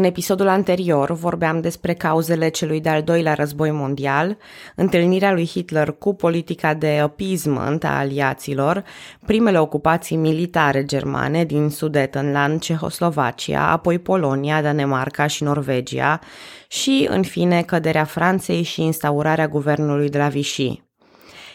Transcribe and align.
În 0.00 0.06
episodul 0.06 0.48
anterior 0.48 1.12
vorbeam 1.12 1.60
despre 1.60 1.94
cauzele 1.94 2.48
celui 2.48 2.80
de-al 2.80 3.02
doilea 3.02 3.34
război 3.34 3.70
mondial, 3.70 4.36
întâlnirea 4.76 5.32
lui 5.32 5.46
Hitler 5.46 5.92
cu 5.98 6.14
politica 6.14 6.74
de 6.74 6.98
appeasement 6.98 7.84
a 7.84 7.98
aliaților, 7.98 8.84
primele 9.26 9.58
ocupații 9.58 10.16
militare 10.16 10.84
germane 10.84 11.44
din 11.44 11.68
Sudetenland, 11.68 12.60
Cehoslovacia, 12.60 13.70
apoi 13.70 13.98
Polonia, 13.98 14.62
Danemarca 14.62 15.26
și 15.26 15.42
Norvegia 15.42 16.20
și, 16.68 17.06
în 17.10 17.22
fine, 17.22 17.62
căderea 17.62 18.04
Franței 18.04 18.62
și 18.62 18.82
instaurarea 18.82 19.48
guvernului 19.48 20.08
de 20.08 20.18
la 20.18 20.28
Vichy. 20.28 20.89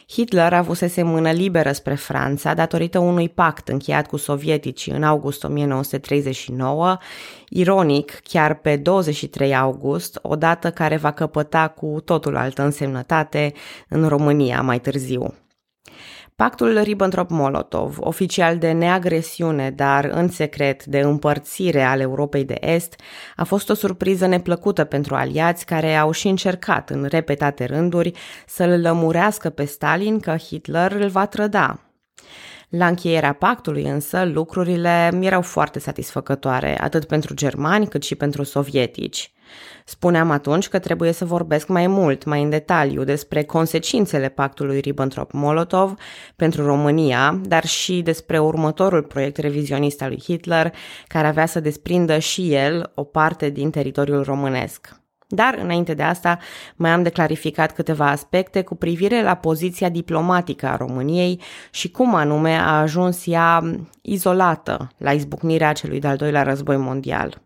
Hitler 0.07 0.53
avusese 0.53 1.03
mână 1.03 1.31
liberă 1.31 1.71
spre 1.71 1.95
Franța 1.95 2.53
datorită 2.53 2.99
unui 2.99 3.29
pact 3.29 3.67
încheiat 3.67 4.07
cu 4.07 4.17
sovieticii 4.17 4.91
în 4.91 5.03
august 5.03 5.43
1939, 5.43 6.97
ironic 7.49 8.19
chiar 8.23 8.53
pe 8.53 8.75
23 8.75 9.55
august, 9.55 10.19
o 10.21 10.35
dată 10.35 10.71
care 10.71 10.97
va 10.97 11.11
căpăta 11.11 11.67
cu 11.67 12.01
totul 12.05 12.35
altă 12.35 12.61
însemnătate 12.63 13.53
în 13.89 14.07
România 14.07 14.61
mai 14.61 14.79
târziu. 14.79 15.33
Pactul 16.35 16.81
Ribbentrop-Molotov, 16.81 17.97
oficial 17.99 18.57
de 18.57 18.71
neagresiune, 18.71 19.71
dar 19.71 20.05
în 20.05 20.29
secret 20.29 20.85
de 20.85 20.99
împărțire 20.99 21.83
al 21.83 21.99
Europei 21.99 22.45
de 22.45 22.57
Est, 22.59 22.95
a 23.35 23.43
fost 23.43 23.69
o 23.69 23.73
surpriză 23.73 24.25
neplăcută 24.25 24.83
pentru 24.83 25.15
aliați 25.15 25.65
care 25.65 25.95
au 25.95 26.11
și 26.11 26.27
încercat 26.27 26.89
în 26.89 27.05
repetate 27.09 27.65
rânduri 27.65 28.11
să-l 28.45 28.81
lămurească 28.81 29.49
pe 29.49 29.65
Stalin 29.65 30.19
că 30.19 30.35
Hitler 30.37 30.91
îl 30.91 31.07
va 31.07 31.25
trăda. 31.25 31.79
La 32.77 32.87
încheierea 32.87 33.33
pactului 33.33 33.83
însă 33.83 34.25
lucrurile 34.25 35.11
erau 35.21 35.41
foarte 35.41 35.79
satisfăcătoare, 35.79 36.81
atât 36.81 37.05
pentru 37.05 37.33
germani 37.33 37.87
cât 37.87 38.03
și 38.03 38.15
pentru 38.15 38.43
sovietici. 38.43 39.33
Spuneam 39.85 40.31
atunci 40.31 40.67
că 40.67 40.79
trebuie 40.79 41.11
să 41.11 41.25
vorbesc 41.25 41.67
mai 41.67 41.87
mult, 41.87 42.23
mai 42.23 42.43
în 42.43 42.49
detaliu, 42.49 43.03
despre 43.03 43.43
consecințele 43.43 44.29
pactului 44.29 44.79
Ribbentrop-Molotov 44.79 45.93
pentru 46.35 46.65
România, 46.65 47.41
dar 47.43 47.65
și 47.65 48.01
despre 48.01 48.39
următorul 48.39 49.03
proiect 49.03 49.37
revizionist 49.37 50.01
al 50.01 50.09
lui 50.09 50.21
Hitler, 50.23 50.73
care 51.07 51.27
avea 51.27 51.45
să 51.45 51.59
desprindă 51.59 52.17
și 52.17 52.53
el 52.53 52.91
o 52.95 53.03
parte 53.03 53.49
din 53.49 53.69
teritoriul 53.69 54.23
românesc. 54.23 55.04
Dar, 55.27 55.57
înainte 55.61 55.93
de 55.93 56.03
asta, 56.03 56.39
mai 56.75 56.91
am 56.91 57.03
de 57.03 57.09
clarificat 57.09 57.73
câteva 57.73 58.09
aspecte 58.09 58.61
cu 58.61 58.75
privire 58.75 59.23
la 59.23 59.35
poziția 59.35 59.89
diplomatică 59.89 60.67
a 60.67 60.75
României 60.75 61.41
și 61.71 61.91
cum 61.91 62.15
anume 62.15 62.55
a 62.55 62.79
ajuns 62.79 63.27
ea 63.27 63.63
izolată 64.01 64.91
la 64.97 65.11
izbucnirea 65.11 65.73
celui 65.73 65.99
de-al 65.99 66.17
doilea 66.17 66.43
război 66.43 66.77
mondial. 66.77 67.43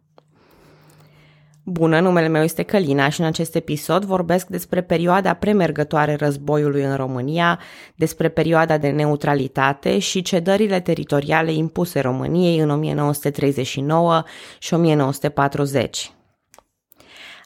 Bună, 1.63 1.99
numele 1.99 2.27
meu 2.27 2.43
este 2.43 2.63
Călina 2.63 3.09
și 3.09 3.19
în 3.19 3.25
acest 3.25 3.55
episod 3.55 4.03
vorbesc 4.03 4.47
despre 4.47 4.81
perioada 4.81 5.33
premergătoare 5.33 6.15
războiului 6.15 6.83
în 6.83 6.95
România, 6.95 7.59
despre 7.95 8.29
perioada 8.29 8.77
de 8.77 8.89
neutralitate 8.89 9.99
și 9.99 10.21
cedările 10.21 10.79
teritoriale 10.79 11.53
impuse 11.53 11.99
României 11.99 12.59
în 12.59 12.69
1939 12.69 14.23
și 14.59 14.73
1940. 14.73 16.11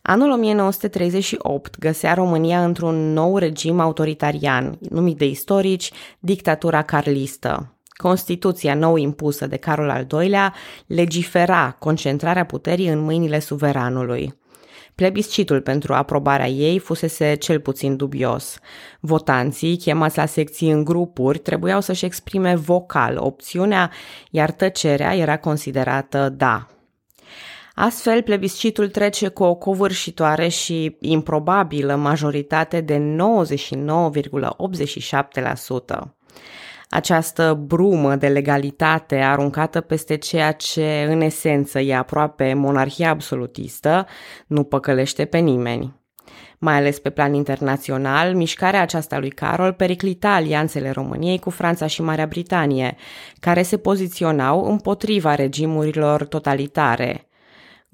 Anul 0.06 0.32
1938 0.32 1.80
găsea 1.80 2.14
România 2.14 2.64
într-un 2.64 3.14
nou 3.14 3.38
regim 3.38 3.80
autoritarian, 3.80 4.78
numit 4.90 5.18
de 5.18 5.26
istorici 5.26 5.92
dictatura 6.20 6.82
carlistă. 6.82 7.78
Constituția 7.94 8.76
nou 8.76 8.96
impusă 8.96 9.48
de 9.48 9.58
Carol 9.58 9.90
al 9.90 10.08
II-lea 10.12 10.54
legifera 10.88 11.76
concentrarea 11.80 12.46
puterii 12.46 12.88
în 12.88 13.00
mâinile 13.00 13.40
suveranului. 13.40 14.34
Plebiscitul 14.96 15.62
pentru 15.62 15.94
aprobarea 15.94 16.48
ei 16.48 16.80
fusese 16.80 17.36
cel 17.36 17.59
puțin 17.59 17.96
dubios. 17.96 18.59
Votanții, 19.00 19.78
chemați 19.78 20.18
la 20.18 20.26
secții 20.26 20.72
în 20.72 20.84
grupuri, 20.84 21.40
trebuiau 21.40 21.81
să-și 21.81 22.06
exprime 22.06 22.56
vocal 22.56 23.18
opțiunea, 23.18 23.91
iar 24.30 24.52
tăcerea 24.52 25.16
era 25.16 25.38
considerată 25.38 26.30
da. 26.30 26.68
Astfel, 27.75 28.22
plebiscitul 28.22 28.89
trece 28.89 29.28
cu 29.28 29.44
o 29.44 29.56
covârșitoare 29.56 30.47
și 30.47 30.97
improbabilă 31.00 31.95
majoritate 31.95 32.81
de 32.81 33.16
99,87% 35.97 36.13
această 36.94 37.53
brumă 37.66 38.16
de 38.16 38.28
legalitate 38.28 39.16
aruncată 39.16 39.81
peste 39.81 40.16
ceea 40.16 40.51
ce 40.51 41.06
în 41.09 41.22
esență 41.22 41.79
e 41.79 41.95
aproape 41.95 42.53
monarhia 42.53 43.09
absolutistă, 43.09 44.07
nu 44.47 44.63
păcălește 44.63 45.25
pe 45.25 45.38
nimeni. 45.38 46.01
Mai 46.57 46.75
ales 46.75 47.00
pe 47.00 47.09
plan 47.09 47.34
internațional, 47.34 48.35
mișcarea 48.35 48.81
aceasta 48.81 49.19
lui 49.19 49.29
Carol 49.29 49.73
periclita 49.73 50.34
alianțele 50.34 50.90
României 50.90 51.40
cu 51.40 51.50
Franța 51.50 51.88
și 51.88 52.01
Marea 52.01 52.25
Britanie, 52.25 52.95
care 53.40 53.61
se 53.61 53.78
poziționau 53.78 54.66
împotriva 54.66 55.35
regimurilor 55.35 56.25
totalitare. 56.25 57.28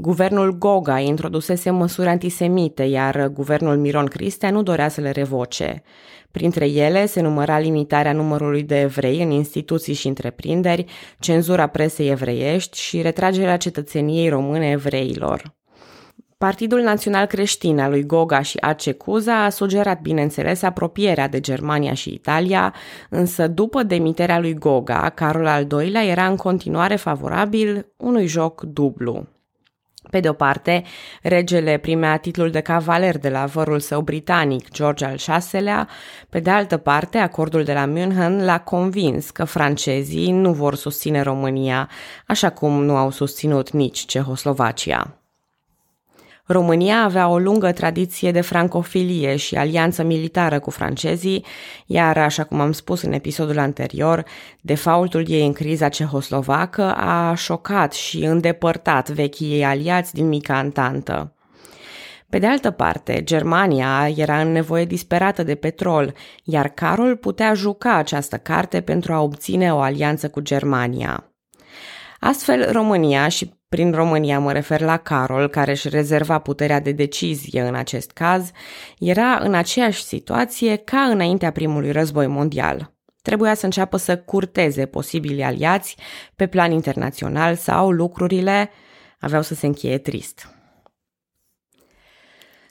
Guvernul 0.01 0.57
Goga 0.57 0.99
introdusese 0.99 1.69
măsuri 1.69 2.07
antisemite, 2.07 2.83
iar 2.83 3.27
guvernul 3.27 3.77
Miron 3.77 4.05
Cristea 4.05 4.51
nu 4.51 4.63
dorea 4.63 4.89
să 4.89 5.01
le 5.01 5.11
revoce. 5.11 5.83
Printre 6.31 6.69
ele 6.69 7.05
se 7.05 7.21
număra 7.21 7.59
limitarea 7.59 8.13
numărului 8.13 8.63
de 8.63 8.79
evrei 8.79 9.23
în 9.23 9.31
instituții 9.31 9.93
și 9.93 10.07
întreprinderi, 10.07 10.85
cenzura 11.19 11.67
presei 11.67 12.09
evreiești 12.09 12.79
și 12.79 13.01
retragerea 13.01 13.57
cetățeniei 13.57 14.29
române 14.29 14.69
evreilor. 14.69 15.55
Partidul 16.37 16.81
Național 16.81 17.25
Creștin 17.25 17.79
al 17.79 17.89
lui 17.89 18.05
Goga 18.05 18.41
și 18.41 18.57
AC 18.57 18.91
Cuza 18.91 19.43
a 19.43 19.49
sugerat, 19.49 20.01
bineînțeles, 20.01 20.61
apropierea 20.61 21.27
de 21.27 21.39
Germania 21.39 21.93
și 21.93 22.13
Italia, 22.13 22.73
însă 23.09 23.47
după 23.47 23.83
demiterea 23.83 24.39
lui 24.39 24.53
Goga, 24.53 25.09
Carol 25.09 25.47
al 25.47 25.67
II-lea 25.71 26.05
era 26.05 26.27
în 26.27 26.35
continuare 26.35 26.95
favorabil 26.95 27.93
unui 27.97 28.27
joc 28.27 28.61
dublu. 28.61 29.27
Pe 30.09 30.19
de 30.19 30.29
o 30.29 30.33
parte, 30.33 30.83
regele 31.21 31.77
primea 31.77 32.17
titlul 32.17 32.51
de 32.51 32.59
cavaler 32.59 33.17
de 33.17 33.29
la 33.29 33.45
vărul 33.45 33.79
său 33.79 34.01
britanic, 34.01 34.71
George 34.71 35.05
al 35.05 35.17
VI-lea, 35.51 35.87
pe 36.29 36.39
de 36.39 36.49
altă 36.49 36.77
parte, 36.77 37.17
acordul 37.17 37.63
de 37.63 37.73
la 37.73 37.85
München 37.85 38.45
l-a 38.45 38.59
convins 38.59 39.29
că 39.29 39.43
francezii 39.43 40.31
nu 40.31 40.53
vor 40.53 40.75
susține 40.75 41.21
România, 41.21 41.89
așa 42.27 42.49
cum 42.49 42.83
nu 42.83 42.95
au 42.95 43.11
susținut 43.11 43.71
nici 43.71 44.05
Cehoslovacia. 44.05 45.18
România 46.51 47.03
avea 47.03 47.27
o 47.27 47.39
lungă 47.39 47.71
tradiție 47.71 48.31
de 48.31 48.41
francofilie 48.41 49.35
și 49.35 49.55
alianță 49.55 50.03
militară 50.03 50.59
cu 50.59 50.69
francezii, 50.69 51.45
iar, 51.85 52.17
așa 52.17 52.43
cum 52.43 52.59
am 52.59 52.71
spus 52.71 53.01
în 53.01 53.11
episodul 53.11 53.59
anterior, 53.59 54.25
defaultul 54.61 55.25
ei 55.27 55.45
în 55.45 55.53
criza 55.53 55.89
cehoslovacă 55.89 56.93
a 56.93 57.33
șocat 57.35 57.93
și 57.93 58.23
îndepărtat 58.23 59.09
vechii 59.09 59.51
ei 59.51 59.65
aliați 59.65 60.13
din 60.13 60.27
mica 60.27 60.57
antantă. 60.57 61.33
Pe 62.29 62.39
de 62.39 62.47
altă 62.47 62.71
parte, 62.71 63.23
Germania 63.23 64.09
era 64.15 64.39
în 64.41 64.51
nevoie 64.51 64.85
disperată 64.85 65.43
de 65.43 65.55
petrol, 65.55 66.13
iar 66.43 66.67
Carol 66.67 67.15
putea 67.15 67.53
juca 67.53 67.95
această 67.95 68.37
carte 68.37 68.81
pentru 68.81 69.13
a 69.13 69.21
obține 69.21 69.73
o 69.73 69.79
alianță 69.79 70.29
cu 70.29 70.39
Germania. 70.39 71.29
Astfel, 72.19 72.71
România 72.71 73.27
și 73.27 73.57
prin 73.69 73.91
România 73.91 74.39
mă 74.39 74.51
refer 74.51 74.81
la 74.81 74.97
Carol, 74.97 75.47
care 75.47 75.71
își 75.71 75.89
rezerva 75.89 76.39
puterea 76.39 76.79
de 76.79 76.91
decizie 76.91 77.61
în 77.61 77.75
acest 77.75 78.11
caz, 78.11 78.51
era 78.99 79.37
în 79.37 79.53
aceeași 79.53 80.03
situație 80.03 80.75
ca 80.75 81.01
înaintea 81.01 81.51
primului 81.51 81.91
război 81.91 82.27
mondial. 82.27 82.93
Trebuia 83.21 83.53
să 83.53 83.65
înceapă 83.65 83.97
să 83.97 84.17
curteze 84.17 84.85
posibili 84.85 85.43
aliați 85.43 85.95
pe 86.35 86.47
plan 86.47 86.71
internațional 86.71 87.55
sau 87.55 87.91
lucrurile 87.91 88.69
aveau 89.19 89.41
să 89.41 89.53
se 89.53 89.65
încheie 89.65 89.97
trist. 89.97 90.53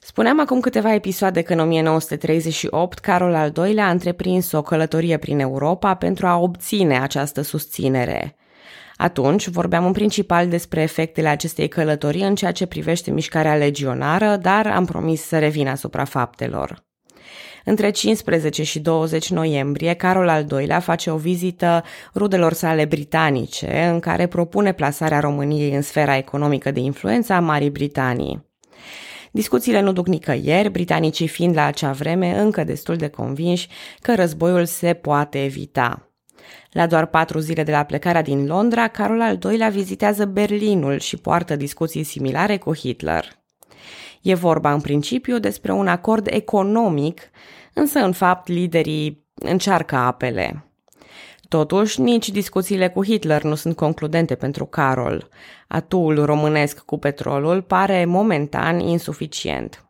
Spuneam 0.01 0.41
acum 0.41 0.61
câteva 0.61 0.95
episoade 0.95 1.43
că 1.43 1.53
în 1.53 1.59
1938 1.59 2.99
Carol 2.99 3.35
al 3.35 3.53
II-lea 3.57 3.87
a 3.87 3.91
întreprins 3.91 4.53
o 4.53 4.63
călătorie 4.63 5.17
prin 5.17 5.39
Europa 5.39 5.95
pentru 5.95 6.27
a 6.27 6.37
obține 6.37 7.01
această 7.01 7.41
susținere– 7.41 8.33
atunci 8.99 9.49
vorbeam 9.49 9.87
în 9.87 9.93
principal 9.93 10.49
despre 10.49 10.83
efectele 10.83 11.29
acestei 11.29 11.69
călătorii 11.69 12.23
în 12.23 12.35
ceea 12.35 12.53
ce 12.53 12.67
privește 12.67 13.11
mișcarea 13.11 13.55
legionară, 13.55 14.37
dar 14.37 14.67
am 14.67 14.85
promis 14.85 15.23
să 15.23 15.39
revin 15.39 15.69
asupra 15.69 16.05
faptelor. 16.05 16.87
Între 17.65 17.91
15 17.91 18.63
și 18.63 18.79
20 18.79 19.31
noiembrie, 19.31 19.95
Carol 19.95 20.29
al 20.29 20.47
II-lea 20.51 20.81
face 20.81 21.11
o 21.11 21.17
vizită 21.17 21.85
rudelor 22.15 22.53
sale 22.53 22.85
britanice, 22.85 23.89
în 23.93 24.01
care 24.01 24.27
propune 24.27 24.73
plasarea 24.73 25.21
României 25.21 25.75
în 25.75 25.83
sfera 25.83 26.17
economică 26.17 26.71
de 26.71 26.81
influență 26.81 27.33
a 27.33 27.41
Marii 27.41 27.71
Britanii. 27.71 28.47
Discuțiile 29.31 29.81
nu 29.81 29.93
duc 29.93 30.07
nicăieri, 30.07 30.71
britanicii 30.71 31.29
fiind 31.29 31.55
la 31.55 31.65
acea 31.65 31.93
vreme 31.93 32.39
încă 32.39 32.65
destul 32.65 32.97
de 32.97 33.09
convinși 33.09 33.69
că 34.01 34.15
războiul 34.15 34.65
se 34.65 34.95
poate 34.95 35.45
evita. 35.45 36.08
La 36.71 36.87
doar 36.87 37.07
patru 37.07 37.39
zile 37.39 37.63
de 37.63 37.71
la 37.71 37.83
plecarea 37.83 38.23
din 38.23 38.47
Londra, 38.47 38.89
Carol 38.89 39.21
al 39.21 39.39
II-lea 39.45 39.69
vizitează 39.69 40.25
Berlinul 40.25 40.99
și 40.99 41.17
poartă 41.17 41.57
discuții 41.57 42.03
similare 42.03 42.57
cu 42.57 42.75
Hitler. 42.75 43.25
E 44.23 44.35
vorba 44.35 44.73
în 44.73 44.81
principiu 44.81 45.39
despre 45.39 45.73
un 45.73 45.89
acord 45.89 46.27
economic, 46.31 47.21
însă 47.75 47.99
în 47.99 48.13
fapt 48.13 48.49
liderii 48.49 49.27
încearcă 49.35 49.97
apele. 49.97 50.63
Totuși, 51.49 52.01
nici 52.01 52.29
discuțiile 52.29 52.89
cu 52.89 53.05
Hitler 53.05 53.43
nu 53.43 53.55
sunt 53.55 53.77
concludente 53.77 54.35
pentru 54.35 54.65
Carol. 54.65 55.29
Atul 55.69 56.25
românesc 56.25 56.79
cu 56.79 56.99
petrolul 56.99 57.63
pare 57.63 58.05
momentan 58.05 58.79
insuficient. 58.79 59.88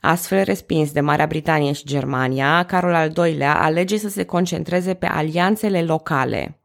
Astfel 0.00 0.42
respins 0.44 0.92
de 0.92 1.00
Marea 1.00 1.26
Britanie 1.26 1.72
și 1.72 1.86
Germania, 1.86 2.62
Carol 2.62 2.94
al 2.94 3.12
II-lea 3.26 3.62
alege 3.62 3.98
să 3.98 4.08
se 4.08 4.24
concentreze 4.24 4.94
pe 4.94 5.06
alianțele 5.06 5.82
locale. 5.82 6.60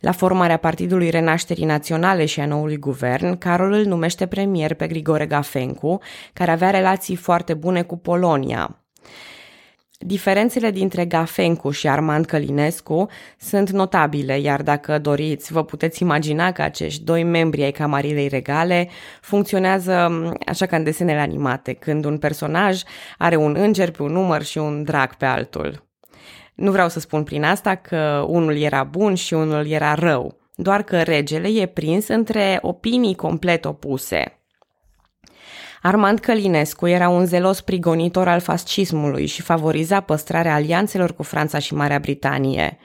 La 0.00 0.12
formarea 0.12 0.56
Partidului 0.56 1.10
Renașterii 1.10 1.64
Naționale 1.64 2.24
și 2.24 2.40
a 2.40 2.46
noului 2.46 2.76
guvern, 2.76 3.38
Carol 3.38 3.72
îl 3.72 3.84
numește 3.84 4.26
premier 4.26 4.74
pe 4.74 4.86
Grigore 4.86 5.26
Gafencu, 5.26 5.98
care 6.32 6.50
avea 6.50 6.70
relații 6.70 7.16
foarte 7.16 7.54
bune 7.54 7.82
cu 7.82 7.96
Polonia. 7.96 8.85
Diferențele 9.98 10.70
dintre 10.70 11.04
Gafencu 11.04 11.70
și 11.70 11.88
Armand 11.88 12.26
Călinescu 12.26 13.08
sunt 13.38 13.70
notabile, 13.70 14.38
iar 14.38 14.62
dacă 14.62 14.98
doriți, 14.98 15.52
vă 15.52 15.64
puteți 15.64 16.02
imagina 16.02 16.52
că 16.52 16.62
acești 16.62 17.04
doi 17.04 17.22
membri 17.22 17.62
ai 17.62 17.70
Camarilei 17.70 18.28
Regale 18.28 18.88
funcționează 19.20 20.22
așa 20.46 20.66
ca 20.66 20.76
în 20.76 20.84
desenele 20.84 21.20
animate, 21.20 21.72
când 21.72 22.04
un 22.04 22.18
personaj 22.18 22.82
are 23.18 23.36
un 23.36 23.56
înger 23.58 23.90
pe 23.90 24.02
un 24.02 24.12
număr 24.12 24.42
și 24.42 24.58
un 24.58 24.82
drag 24.82 25.14
pe 25.14 25.24
altul. 25.24 25.86
Nu 26.54 26.70
vreau 26.70 26.88
să 26.88 27.00
spun 27.00 27.22
prin 27.22 27.44
asta 27.44 27.74
că 27.74 28.24
unul 28.28 28.56
era 28.56 28.84
bun 28.84 29.14
și 29.14 29.34
unul 29.34 29.66
era 29.66 29.94
rău, 29.94 30.38
doar 30.54 30.82
că 30.82 31.02
regele 31.02 31.48
e 31.48 31.66
prins 31.66 32.08
între 32.08 32.58
opinii 32.62 33.14
complet 33.14 33.64
opuse. 33.64 34.40
Armand 35.82 36.18
Călinescu 36.18 36.86
era 36.86 37.08
un 37.08 37.24
zelos 37.24 37.60
prigonitor 37.60 38.28
al 38.28 38.40
fascismului 38.40 39.26
și 39.26 39.42
favoriza 39.42 40.00
păstrarea 40.00 40.54
alianțelor 40.54 41.14
cu 41.14 41.22
Franța 41.22 41.58
și 41.58 41.74
Marea 41.74 41.98
Britanie. 41.98 42.78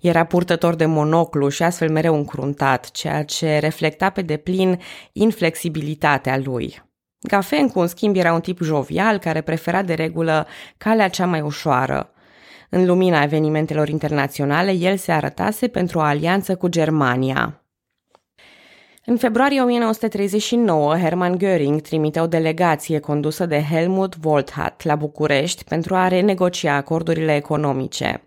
Era 0.00 0.24
purtător 0.24 0.74
de 0.74 0.86
monoclu 0.86 1.48
și 1.48 1.62
astfel 1.62 1.90
mereu 1.90 2.14
încruntat, 2.14 2.90
ceea 2.90 3.24
ce 3.24 3.58
reflecta 3.58 4.10
pe 4.10 4.22
deplin 4.22 4.80
inflexibilitatea 5.12 6.40
lui. 6.44 6.82
Gafencu, 7.20 7.80
în 7.80 7.86
schimb, 7.86 8.16
era 8.16 8.32
un 8.32 8.40
tip 8.40 8.62
jovial 8.62 9.18
care 9.18 9.40
prefera 9.40 9.82
de 9.82 9.94
regulă 9.94 10.46
calea 10.76 11.08
cea 11.08 11.26
mai 11.26 11.40
ușoară. 11.40 12.08
În 12.70 12.86
lumina 12.86 13.22
evenimentelor 13.22 13.88
internaționale, 13.88 14.72
el 14.72 14.96
se 14.96 15.12
arătase 15.12 15.68
pentru 15.68 15.98
o 15.98 16.02
alianță 16.02 16.56
cu 16.56 16.68
Germania. 16.68 17.63
În 19.06 19.16
februarie 19.16 19.60
1939, 19.60 20.96
Hermann 20.96 21.38
Göring 21.38 21.80
trimite 21.80 22.20
o 22.20 22.26
delegație 22.26 22.98
condusă 22.98 23.46
de 23.46 23.62
Helmut 23.70 24.14
Wolthat 24.22 24.84
la 24.84 24.96
București 24.96 25.64
pentru 25.64 25.94
a 25.94 26.08
renegocia 26.08 26.74
acordurile 26.74 27.34
economice. 27.34 28.22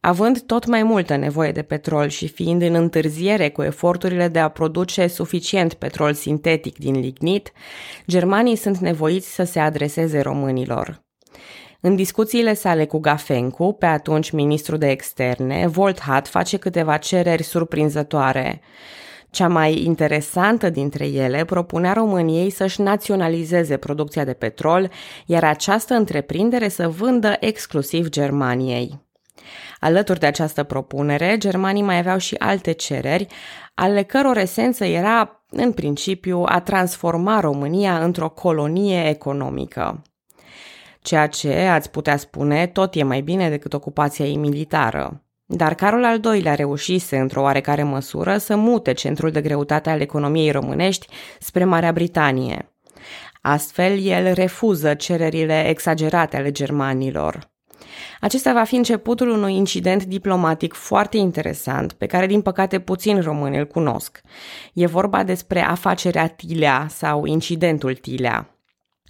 Având 0.00 0.40
tot 0.40 0.66
mai 0.66 0.82
multă 0.82 1.16
nevoie 1.16 1.52
de 1.52 1.62
petrol 1.62 2.08
și 2.08 2.28
fiind 2.28 2.62
în 2.62 2.74
întârziere 2.74 3.50
cu 3.50 3.62
eforturile 3.62 4.28
de 4.28 4.38
a 4.38 4.48
produce 4.48 5.06
suficient 5.06 5.74
petrol 5.74 6.14
sintetic 6.14 6.78
din 6.78 7.00
lignit, 7.00 7.52
germanii 8.06 8.56
sunt 8.56 8.78
nevoiți 8.78 9.34
să 9.34 9.44
se 9.44 9.60
adreseze 9.60 10.20
românilor. 10.20 11.02
În 11.80 11.96
discuțiile 11.96 12.54
sale 12.54 12.86
cu 12.86 12.98
Gafencu, 12.98 13.76
pe 13.78 13.86
atunci 13.86 14.30
ministru 14.30 14.76
de 14.76 14.90
externe, 14.90 15.66
Volthat 15.66 16.28
face 16.28 16.56
câteva 16.56 16.96
cereri 16.96 17.42
surprinzătoare. 17.42 18.60
Cea 19.30 19.48
mai 19.48 19.82
interesantă 19.82 20.70
dintre 20.70 21.06
ele 21.06 21.44
propunea 21.44 21.92
României 21.92 22.50
să-și 22.50 22.80
naționalizeze 22.80 23.76
producția 23.76 24.24
de 24.24 24.32
petrol, 24.32 24.90
iar 25.26 25.44
această 25.44 25.94
întreprindere 25.94 26.68
să 26.68 26.88
vândă 26.88 27.36
exclusiv 27.40 28.08
Germaniei. 28.08 29.06
Alături 29.80 30.18
de 30.18 30.26
această 30.26 30.62
propunere, 30.62 31.36
germanii 31.38 31.82
mai 31.82 31.98
aveau 31.98 32.18
și 32.18 32.34
alte 32.38 32.72
cereri, 32.72 33.26
ale 33.74 34.02
căror 34.02 34.36
esență 34.36 34.84
era, 34.84 35.44
în 35.50 35.72
principiu, 35.72 36.42
a 36.46 36.60
transforma 36.60 37.40
România 37.40 38.04
într-o 38.04 38.28
colonie 38.28 39.08
economică. 39.08 40.02
Ceea 41.00 41.26
ce, 41.26 41.54
ați 41.54 41.90
putea 41.90 42.16
spune, 42.16 42.66
tot 42.66 42.94
e 42.94 43.02
mai 43.02 43.20
bine 43.20 43.48
decât 43.48 43.72
ocupația 43.72 44.24
ei 44.24 44.36
militară. 44.36 45.22
Dar 45.50 45.74
Carol 45.74 46.04
al 46.04 46.20
II-lea 46.24 46.54
reușise, 46.54 47.18
într-o 47.18 47.42
oarecare 47.42 47.82
măsură, 47.82 48.38
să 48.38 48.56
mute 48.56 48.92
centrul 48.92 49.30
de 49.30 49.40
greutate 49.40 49.90
al 49.90 50.00
economiei 50.00 50.50
românești 50.50 51.06
spre 51.38 51.64
Marea 51.64 51.92
Britanie. 51.92 52.72
Astfel, 53.40 53.98
el 53.98 54.32
refuză 54.32 54.94
cererile 54.94 55.68
exagerate 55.68 56.36
ale 56.36 56.50
germanilor. 56.50 57.50
Acesta 58.20 58.52
va 58.52 58.64
fi 58.64 58.76
începutul 58.76 59.28
unui 59.28 59.54
incident 59.54 60.04
diplomatic 60.04 60.72
foarte 60.72 61.16
interesant, 61.16 61.92
pe 61.92 62.06
care, 62.06 62.26
din 62.26 62.40
păcate, 62.40 62.78
puțin 62.78 63.20
români 63.20 63.58
îl 63.58 63.66
cunosc. 63.66 64.20
E 64.74 64.86
vorba 64.86 65.22
despre 65.22 65.60
afacerea 65.60 66.26
Tilea 66.26 66.86
sau 66.88 67.24
incidentul 67.24 67.94
Tilea 67.94 68.52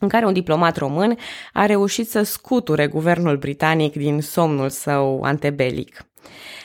în 0.01 0.09
care 0.09 0.27
un 0.27 0.33
diplomat 0.33 0.77
român 0.77 1.17
a 1.53 1.67
reușit 1.67 2.11
să 2.11 2.23
scuture 2.23 2.87
guvernul 2.87 3.37
britanic 3.37 3.93
din 3.93 4.21
somnul 4.21 4.69
său 4.69 5.23
antebelic. 5.23 6.09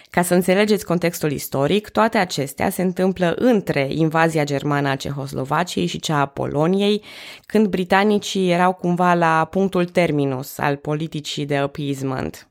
Ca 0.10 0.22
să 0.22 0.34
înțelegeți 0.34 0.86
contextul 0.86 1.32
istoric, 1.32 1.90
toate 1.90 2.18
acestea 2.18 2.70
se 2.70 2.82
întâmplă 2.82 3.34
între 3.38 3.88
invazia 3.90 4.44
germană 4.44 4.90
a 4.90 4.96
Cehoslovaciei 4.96 5.86
și 5.86 6.00
cea 6.00 6.20
a 6.20 6.26
Poloniei, 6.26 7.04
când 7.46 7.68
britanicii 7.68 8.52
erau 8.52 8.74
cumva 8.74 9.14
la 9.14 9.48
punctul 9.52 9.86
terminus 9.86 10.58
al 10.58 10.76
politicii 10.76 11.46
de 11.46 11.58
appeasement. 11.58 12.48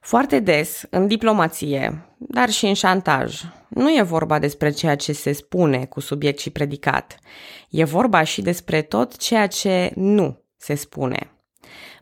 Foarte 0.00 0.40
des, 0.40 0.82
în 0.90 1.06
diplomație, 1.06 2.14
dar 2.18 2.50
și 2.50 2.66
în 2.66 2.74
șantaj, 2.74 3.40
nu 3.68 3.90
e 3.96 4.02
vorba 4.02 4.38
despre 4.38 4.70
ceea 4.70 4.96
ce 4.96 5.12
se 5.12 5.32
spune 5.32 5.84
cu 5.84 6.00
subiect 6.00 6.38
și 6.38 6.50
predicat. 6.50 7.18
E 7.70 7.84
vorba 7.84 8.22
și 8.22 8.42
despre 8.42 8.82
tot 8.82 9.16
ceea 9.16 9.46
ce 9.46 9.92
nu 9.94 10.42
se 10.56 10.74
spune. 10.74 11.37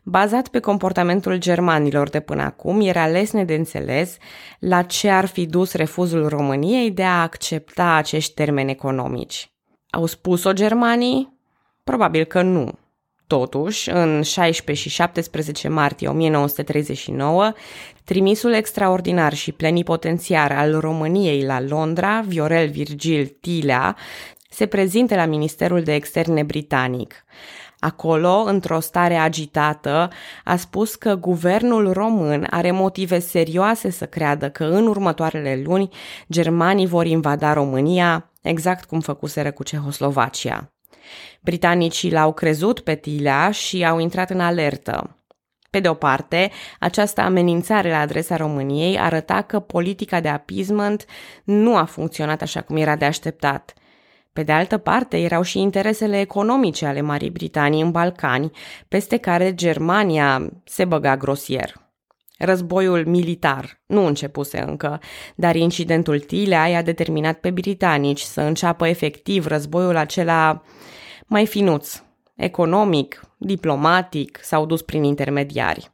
Bazat 0.03 0.47
pe 0.47 0.59
comportamentul 0.59 1.37
germanilor 1.37 2.09
de 2.09 2.19
până 2.19 2.41
acum, 2.41 2.81
era 2.81 3.07
lesne 3.07 3.45
de 3.45 3.53
înțeles 3.53 4.17
la 4.59 4.81
ce 4.81 5.09
ar 5.09 5.25
fi 5.25 5.45
dus 5.45 5.73
refuzul 5.73 6.27
României 6.27 6.91
de 6.91 7.03
a 7.03 7.21
accepta 7.21 7.93
acești 7.93 8.33
termeni 8.33 8.71
economici. 8.71 9.51
Au 9.89 10.05
spus-o 10.05 10.53
germanii? 10.53 11.39
Probabil 11.83 12.23
că 12.23 12.41
nu. 12.41 12.71
Totuși, 13.27 13.89
în 13.89 14.21
16 14.21 14.89
și 14.89 14.95
17 14.95 15.67
martie 15.67 16.07
1939, 16.07 17.53
trimisul 18.03 18.53
extraordinar 18.53 19.33
și 19.33 19.51
plenipotențiar 19.51 20.51
al 20.51 20.79
României 20.79 21.43
la 21.43 21.61
Londra, 21.61 22.21
Viorel 22.27 22.69
Virgil 22.69 23.37
Tilea, 23.41 23.95
se 24.49 24.65
prezinte 24.65 25.15
la 25.15 25.25
Ministerul 25.25 25.81
de 25.81 25.93
Externe 25.93 26.43
britanic. 26.43 27.25
Acolo, 27.79 28.43
într-o 28.45 28.79
stare 28.79 29.15
agitată, 29.15 30.09
a 30.43 30.55
spus 30.55 30.95
că 30.95 31.15
guvernul 31.15 31.93
român 31.93 32.47
are 32.49 32.71
motive 32.71 33.19
serioase 33.19 33.89
să 33.89 34.05
creadă 34.05 34.49
că 34.49 34.63
în 34.63 34.87
următoarele 34.87 35.61
luni 35.65 35.89
germanii 36.31 36.87
vor 36.87 37.05
invada 37.05 37.53
România, 37.53 38.31
exact 38.41 38.85
cum 38.85 38.99
făcuseră 38.99 39.51
cu 39.51 39.63
Cehoslovacia. 39.63 40.71
Britanicii 41.41 42.11
l-au 42.11 42.33
crezut 42.33 42.79
pe 42.79 42.95
Tilea 42.95 43.51
și 43.51 43.85
au 43.85 43.99
intrat 43.99 44.29
în 44.29 44.39
alertă. 44.39 45.17
Pe 45.69 45.79
de 45.79 45.89
o 45.89 45.93
parte, 45.93 46.51
această 46.79 47.21
amenințare 47.21 47.89
la 47.89 47.99
adresa 47.99 48.35
României 48.35 48.99
arăta 48.99 49.41
că 49.41 49.59
politica 49.59 50.19
de 50.19 50.27
appeasement 50.27 51.05
nu 51.43 51.75
a 51.75 51.83
funcționat 51.83 52.41
așa 52.41 52.61
cum 52.61 52.75
era 52.75 52.95
de 52.95 53.05
așteptat. 53.05 53.73
Pe 54.37 54.43
de 54.43 54.51
altă 54.51 54.77
parte, 54.77 55.17
erau 55.17 55.41
și 55.41 55.59
interesele 55.59 56.19
economice 56.19 56.85
ale 56.85 57.01
Marii 57.01 57.29
Britanii 57.29 57.81
în 57.81 57.91
Balcani, 57.91 58.51
peste 58.87 59.17
care 59.17 59.55
Germania 59.55 60.49
se 60.63 60.85
băga 60.85 61.17
grosier. 61.17 61.73
Războiul 62.37 63.05
militar 63.05 63.81
nu 63.85 64.05
începuse 64.05 64.63
încă, 64.67 64.99
dar 65.35 65.55
incidentul 65.55 66.19
Tilea 66.19 66.67
i-a 66.67 66.81
determinat 66.81 67.39
pe 67.39 67.49
britanici 67.49 68.19
să 68.19 68.41
înceapă 68.41 68.87
efectiv 68.87 69.45
războiul 69.45 69.95
acela 69.95 70.61
mai 71.25 71.45
finuț, 71.45 72.01
economic, 72.35 73.21
diplomatic, 73.37 74.39
s-au 74.41 74.65
dus 74.65 74.81
prin 74.81 75.03
intermediari. 75.03 75.91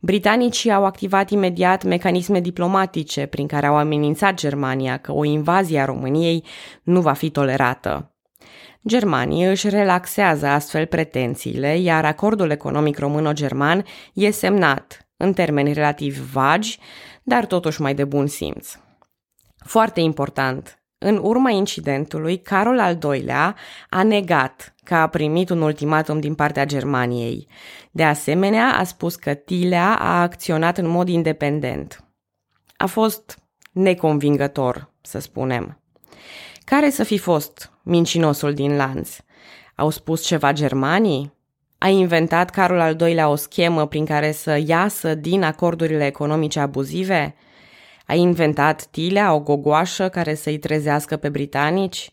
Britanicii 0.00 0.72
au 0.72 0.84
activat 0.84 1.30
imediat 1.30 1.84
mecanisme 1.84 2.40
diplomatice 2.40 3.26
prin 3.26 3.46
care 3.46 3.66
au 3.66 3.76
amenințat 3.76 4.34
Germania 4.34 4.96
că 4.96 5.12
o 5.12 5.24
invazie 5.24 5.80
a 5.80 5.84
României 5.84 6.44
nu 6.82 7.00
va 7.00 7.12
fi 7.12 7.30
tolerată. 7.30 8.14
Germanii 8.86 9.44
își 9.44 9.68
relaxează 9.68 10.46
astfel 10.46 10.86
pretențiile, 10.86 11.78
iar 11.78 12.04
acordul 12.04 12.50
economic 12.50 12.98
româno-german 12.98 13.84
e 14.14 14.30
semnat, 14.30 15.08
în 15.16 15.32
termeni 15.32 15.72
relativ 15.72 16.32
vagi, 16.32 16.78
dar 17.22 17.46
totuși 17.46 17.80
mai 17.80 17.94
de 17.94 18.04
bun 18.04 18.26
simț. 18.26 18.76
Foarte 19.64 20.00
important, 20.00 20.83
în 21.04 21.20
urma 21.22 21.50
incidentului, 21.50 22.38
Carol 22.38 22.78
al 22.78 22.98
II-lea 23.02 23.56
a 23.88 24.02
negat 24.02 24.74
că 24.84 24.94
a 24.94 25.06
primit 25.06 25.50
un 25.50 25.60
ultimatum 25.60 26.20
din 26.20 26.34
partea 26.34 26.64
Germaniei. 26.64 27.48
De 27.90 28.04
asemenea, 28.04 28.76
a 28.78 28.84
spus 28.84 29.14
că 29.14 29.34
Tilea 29.34 29.94
a 29.94 30.20
acționat 30.20 30.78
în 30.78 30.88
mod 30.88 31.08
independent. 31.08 32.04
A 32.76 32.86
fost 32.86 33.38
neconvingător, 33.72 34.92
să 35.00 35.18
spunem. 35.18 35.80
Care 36.64 36.90
să 36.90 37.04
fi 37.04 37.18
fost 37.18 37.72
mincinosul 37.82 38.54
din 38.54 38.76
lanț? 38.76 39.16
Au 39.74 39.90
spus 39.90 40.24
ceva 40.24 40.52
germanii? 40.52 41.32
A 41.78 41.88
inventat 41.88 42.50
Carol 42.50 42.80
al 42.80 43.00
II-lea 43.00 43.28
o 43.28 43.34
schemă 43.34 43.86
prin 43.86 44.04
care 44.04 44.32
să 44.32 44.60
iasă 44.66 45.14
din 45.14 45.42
acordurile 45.42 46.06
economice 46.06 46.60
abuzive? 46.60 47.34
A 48.06 48.14
inventat 48.14 48.86
Tilea 48.86 49.34
o 49.34 49.40
gogoașă 49.40 50.08
care 50.08 50.34
să-i 50.34 50.58
trezească 50.58 51.16
pe 51.16 51.28
britanici? 51.28 52.12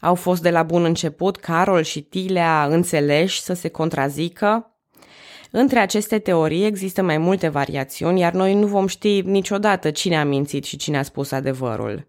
Au 0.00 0.14
fost 0.14 0.42
de 0.42 0.50
la 0.50 0.62
bun 0.62 0.84
început 0.84 1.36
Carol 1.36 1.82
și 1.82 2.00
Tilea 2.00 2.64
înțeleși 2.64 3.40
să 3.40 3.52
se 3.52 3.68
contrazică? 3.68 4.74
Între 5.50 5.78
aceste 5.78 6.18
teorii 6.18 6.64
există 6.64 7.02
mai 7.02 7.18
multe 7.18 7.48
variațiuni, 7.48 8.20
iar 8.20 8.32
noi 8.32 8.54
nu 8.54 8.66
vom 8.66 8.86
ști 8.86 9.20
niciodată 9.20 9.90
cine 9.90 10.18
a 10.18 10.24
mințit 10.24 10.64
și 10.64 10.76
cine 10.76 10.98
a 10.98 11.02
spus 11.02 11.30
adevărul. 11.30 12.08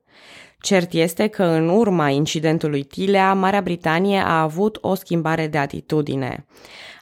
Cert 0.59 0.93
este 0.93 1.27
că 1.27 1.43
în 1.43 1.69
urma 1.69 2.09
incidentului 2.09 2.83
Tilea, 2.83 3.33
Marea 3.33 3.61
Britanie 3.61 4.19
a 4.19 4.41
avut 4.41 4.77
o 4.81 4.95
schimbare 4.95 5.47
de 5.47 5.57
atitudine. 5.57 6.45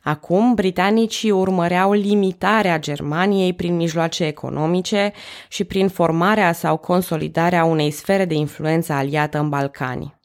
Acum, 0.04 0.54
britanicii 0.54 1.32
urmăreau 1.32 1.92
limitarea 1.92 2.80
Germaniei 2.80 3.54
prin 3.54 3.76
mijloace 3.76 4.26
economice 4.26 5.12
și 5.48 5.64
prin 5.64 5.88
formarea 5.88 6.52
sau 6.52 6.78
consolidarea 6.78 7.64
unei 7.64 7.92
sfere 7.92 8.26
de 8.26 8.34
influență 8.34 8.94
aliată 8.94 9.40
în 9.40 9.50
Balcani. 9.50 10.18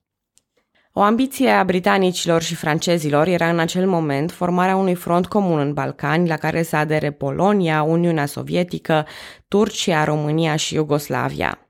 O 0.97 1.01
ambiție 1.01 1.51
a 1.51 1.65
britanicilor 1.65 2.43
și 2.43 2.55
francezilor 2.55 3.27
era 3.27 3.49
în 3.49 3.59
acel 3.59 3.87
moment 3.87 4.31
formarea 4.31 4.77
unui 4.77 4.95
front 4.95 5.27
comun 5.27 5.59
în 5.59 5.73
Balcani 5.73 6.29
la 6.29 6.37
care 6.37 6.63
să 6.63 6.77
adere 6.77 7.11
Polonia, 7.11 7.83
Uniunea 7.83 8.27
Sovietică, 8.27 9.07
Turcia, 9.49 10.05
România 10.05 10.57
și 10.57 10.75
Iugoslavia. 10.75 11.64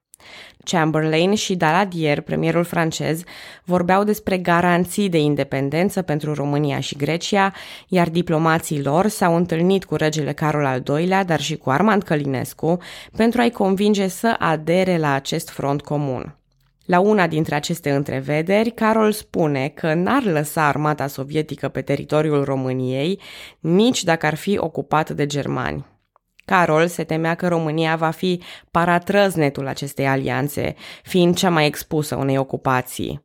Chamberlain 0.65 1.35
și 1.35 1.55
Daladier, 1.55 2.21
premierul 2.21 2.65
francez, 2.65 3.23
vorbeau 3.65 4.05
despre 4.05 4.39
garanții 4.39 5.09
de 5.09 5.19
independență 5.19 6.03
pentru 6.03 6.35
România 6.35 6.81
și 6.81 6.97
Grecia, 6.97 7.53
iar 7.89 8.09
diplomații 8.09 8.83
lor 8.83 9.07
s-au 9.09 9.37
întâlnit 9.37 9.85
cu 9.85 9.97
regele 9.97 10.33
Carol 10.33 10.65
al 10.65 10.83
II-lea, 10.99 11.25
dar 11.25 11.41
și 11.41 11.57
cu 11.57 11.71
Armand 11.71 12.03
Călinescu, 12.03 12.79
pentru 13.17 13.41
a-i 13.41 13.51
convinge 13.51 14.09
să 14.09 14.35
adere 14.39 14.99
la 14.99 15.13
acest 15.13 15.51
front 15.51 15.83
comun. 15.83 16.37
La 16.85 17.01
una 17.01 17.27
dintre 17.27 17.55
aceste 17.55 17.91
întrevederi, 17.91 18.71
Carol 18.71 19.13
spune 19.13 19.69
că 19.69 19.95
n-ar 19.95 20.25
lăsa 20.25 20.67
armata 20.67 21.07
sovietică 21.07 21.69
pe 21.69 21.81
teritoriul 21.81 22.45
României 22.45 23.21
nici 23.61 24.05
dacă 24.05 24.27
ar 24.27 24.35
fi 24.35 24.59
ocupat 24.59 25.11
de 25.11 25.27
germani. 25.27 25.85
Carol 26.45 26.87
se 26.87 27.05
temea 27.05 27.35
că 27.35 27.49
România 27.49 27.97
va 27.97 28.11
fi 28.11 28.43
paratrăznetul 28.71 29.67
acestei 29.67 30.07
alianțe, 30.07 30.75
fiind 31.03 31.37
cea 31.37 31.51
mai 31.51 31.67
expusă 31.67 32.17
unei 32.17 32.39
ocupații. 32.39 33.25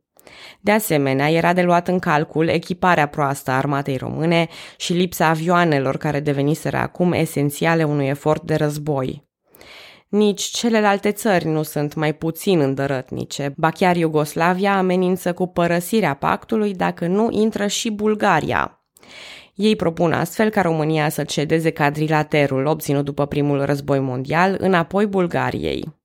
De 0.61 0.71
asemenea, 0.71 1.31
era 1.31 1.53
de 1.53 1.61
luat 1.61 1.87
în 1.87 1.99
calcul 1.99 2.47
echiparea 2.47 3.07
proastă 3.07 3.51
a 3.51 3.55
armatei 3.55 3.97
române 3.97 4.47
și 4.77 4.93
lipsa 4.93 5.27
avioanelor 5.27 5.97
care 5.97 6.19
deveniseră 6.19 6.77
acum 6.77 7.11
esențiale 7.11 7.83
unui 7.83 8.07
efort 8.07 8.41
de 8.43 8.55
război. 8.55 9.27
Nici 10.09 10.41
celelalte 10.41 11.11
țări 11.11 11.45
nu 11.45 11.63
sunt 11.63 11.93
mai 11.93 12.13
puțin 12.13 12.59
îndărătnice, 12.59 13.53
ba 13.57 13.69
chiar 13.69 13.95
Iugoslavia 13.95 14.77
amenință 14.77 15.33
cu 15.33 15.47
părăsirea 15.47 16.13
pactului 16.13 16.73
dacă 16.73 17.07
nu 17.07 17.27
intră 17.31 17.67
și 17.67 17.91
Bulgaria. 17.91 18.83
Ei 19.59 19.75
propun 19.75 20.13
astfel 20.13 20.49
ca 20.49 20.61
România 20.61 21.09
să 21.09 21.23
cedeze 21.23 21.69
cadrilaterul 21.69 22.65
obținut 22.65 23.05
după 23.05 23.25
primul 23.25 23.65
război 23.65 23.99
mondial 23.99 24.55
înapoi 24.59 25.05
Bulgariei. 25.05 25.97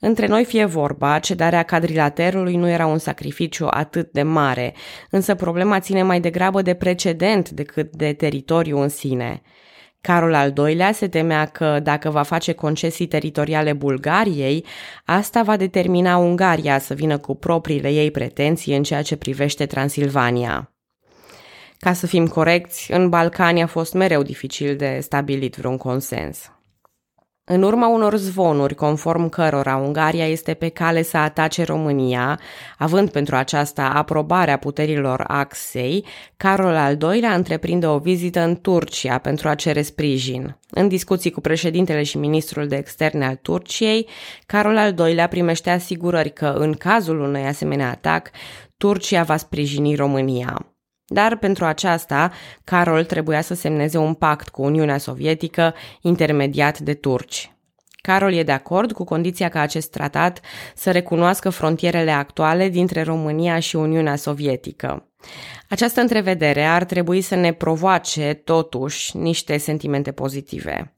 Între 0.00 0.26
noi 0.26 0.44
fie 0.44 0.64
vorba, 0.64 1.18
cedarea 1.18 1.62
cadrilaterului 1.62 2.56
nu 2.56 2.68
era 2.68 2.86
un 2.86 2.98
sacrificiu 2.98 3.66
atât 3.70 4.12
de 4.12 4.22
mare, 4.22 4.74
însă 5.10 5.34
problema 5.34 5.80
ține 5.80 6.02
mai 6.02 6.20
degrabă 6.20 6.62
de 6.62 6.74
precedent 6.74 7.50
decât 7.50 7.96
de 7.96 8.12
teritoriu 8.12 8.78
în 8.78 8.88
sine. 8.88 9.42
Carol 10.00 10.34
al 10.34 10.52
II-lea 10.56 10.92
se 10.92 11.08
temea 11.08 11.44
că, 11.44 11.80
dacă 11.82 12.10
va 12.10 12.22
face 12.22 12.52
concesii 12.52 13.06
teritoriale 13.06 13.72
Bulgariei, 13.72 14.64
asta 15.04 15.42
va 15.42 15.56
determina 15.56 16.16
Ungaria 16.16 16.78
să 16.78 16.94
vină 16.94 17.18
cu 17.18 17.34
propriile 17.34 17.88
ei 17.88 18.10
pretenții 18.10 18.76
în 18.76 18.82
ceea 18.82 19.02
ce 19.02 19.16
privește 19.16 19.66
Transilvania. 19.66 20.73
Ca 21.78 21.92
să 21.92 22.06
fim 22.06 22.26
corecți, 22.26 22.92
în 22.92 23.08
Balcani 23.08 23.62
a 23.62 23.66
fost 23.66 23.94
mereu 23.94 24.22
dificil 24.22 24.76
de 24.76 24.98
stabilit 25.02 25.56
vreun 25.56 25.76
consens. 25.76 26.54
În 27.46 27.62
urma 27.62 27.88
unor 27.88 28.16
zvonuri 28.16 28.74
conform 28.74 29.28
cărora 29.28 29.76
Ungaria 29.76 30.26
este 30.26 30.54
pe 30.54 30.68
cale 30.68 31.02
să 31.02 31.16
atace 31.16 31.64
România, 31.64 32.40
având 32.78 33.10
pentru 33.10 33.36
aceasta 33.36 33.88
aprobarea 33.88 34.56
puterilor 34.56 35.24
Axei, 35.26 36.04
Carol 36.36 36.74
al 36.74 36.98
II-lea 37.02 37.34
întreprinde 37.34 37.86
o 37.86 37.98
vizită 37.98 38.40
în 38.40 38.60
Turcia 38.60 39.18
pentru 39.18 39.48
a 39.48 39.54
cere 39.54 39.82
sprijin. 39.82 40.56
În 40.70 40.88
discuții 40.88 41.30
cu 41.30 41.40
președintele 41.40 42.02
și 42.02 42.18
ministrul 42.18 42.68
de 42.68 42.76
externe 42.76 43.26
al 43.26 43.38
Turciei, 43.42 44.08
Carol 44.46 44.76
al 44.76 44.94
II-lea 44.98 45.28
primește 45.28 45.70
asigurări 45.70 46.32
că, 46.32 46.54
în 46.58 46.74
cazul 46.74 47.20
unui 47.20 47.46
asemenea 47.46 47.90
atac, 47.90 48.30
Turcia 48.76 49.22
va 49.22 49.36
sprijini 49.36 49.94
România. 49.94 50.73
Dar 51.06 51.36
pentru 51.36 51.64
aceasta, 51.64 52.32
Carol 52.64 53.04
trebuia 53.04 53.40
să 53.40 53.54
semneze 53.54 53.98
un 53.98 54.14
pact 54.14 54.48
cu 54.48 54.62
Uniunea 54.62 54.98
Sovietică, 54.98 55.74
intermediat 56.00 56.78
de 56.78 56.94
turci. 56.94 57.54
Carol 58.02 58.32
e 58.32 58.42
de 58.42 58.52
acord 58.52 58.92
cu 58.92 59.04
condiția 59.04 59.48
ca 59.48 59.60
acest 59.60 59.90
tratat 59.90 60.40
să 60.74 60.90
recunoască 60.90 61.50
frontierele 61.50 62.10
actuale 62.10 62.68
dintre 62.68 63.02
România 63.02 63.58
și 63.58 63.76
Uniunea 63.76 64.16
Sovietică. 64.16 65.08
Această 65.68 66.00
întrevedere 66.00 66.64
ar 66.64 66.84
trebui 66.84 67.20
să 67.20 67.34
ne 67.34 67.52
provoace, 67.52 68.40
totuși, 68.44 69.16
niște 69.16 69.56
sentimente 69.56 70.12
pozitive. 70.12 70.94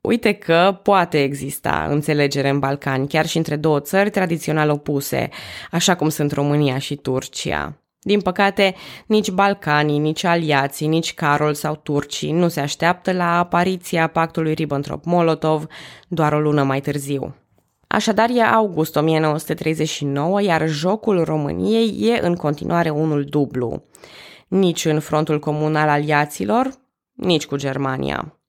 Uite 0.00 0.32
că 0.32 0.80
poate 0.82 1.22
exista 1.22 1.86
înțelegere 1.88 2.48
în 2.48 2.58
Balcani, 2.58 3.08
chiar 3.08 3.26
și 3.26 3.36
între 3.36 3.56
două 3.56 3.80
țări 3.80 4.10
tradițional 4.10 4.70
opuse, 4.70 5.28
așa 5.70 5.94
cum 5.94 6.08
sunt 6.08 6.32
România 6.32 6.78
și 6.78 6.96
Turcia. 6.96 7.79
Din 8.02 8.20
păcate, 8.20 8.74
nici 9.06 9.30
Balcanii, 9.30 9.98
nici 9.98 10.24
aliații, 10.24 10.86
nici 10.86 11.14
Carol 11.14 11.54
sau 11.54 11.76
turcii 11.76 12.32
nu 12.32 12.48
se 12.48 12.60
așteaptă 12.60 13.12
la 13.12 13.38
apariția 13.38 14.06
pactului 14.06 14.54
Ribbentrop-Molotov 14.54 15.66
doar 16.08 16.32
o 16.32 16.40
lună 16.40 16.62
mai 16.62 16.80
târziu. 16.80 17.34
Așadar, 17.86 18.30
e 18.30 18.42
august 18.42 18.96
1939, 18.96 20.42
iar 20.42 20.68
jocul 20.68 21.24
României 21.24 21.96
e 22.00 22.18
în 22.22 22.34
continuare 22.34 22.90
unul 22.90 23.24
dublu. 23.24 23.84
Nici 24.48 24.84
în 24.84 25.00
frontul 25.00 25.38
comun 25.38 25.76
al 25.76 25.88
aliaților, 25.88 26.70
nici 27.12 27.46
cu 27.46 27.56
Germania. 27.56 28.40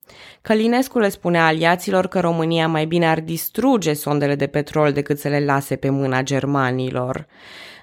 Călinescu 0.42 1.00
le 1.00 1.10
spunea 1.10 1.46
aliaților 1.46 2.08
că 2.08 2.20
România 2.20 2.68
mai 2.68 2.86
bine 2.86 3.08
ar 3.08 3.20
distruge 3.20 3.94
sondele 3.94 4.36
de 4.36 4.48
petrol 4.48 4.92
decât 4.92 5.20
să 5.20 5.28
le 5.28 5.46
lase 5.46 5.76
pe 5.76 5.90
mâna 5.90 6.22
germanilor. 6.22 7.28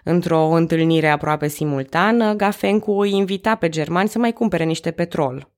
Într-o 0.08 0.48
întâlnire 0.48 1.08
aproape 1.08 1.48
simultană, 1.48 2.34
Gafencu 2.34 2.92
îi 2.92 3.12
invita 3.12 3.54
pe 3.54 3.68
germani 3.68 4.08
să 4.08 4.18
mai 4.18 4.32
cumpere 4.32 4.64
niște 4.64 4.90
petrol 4.90 5.50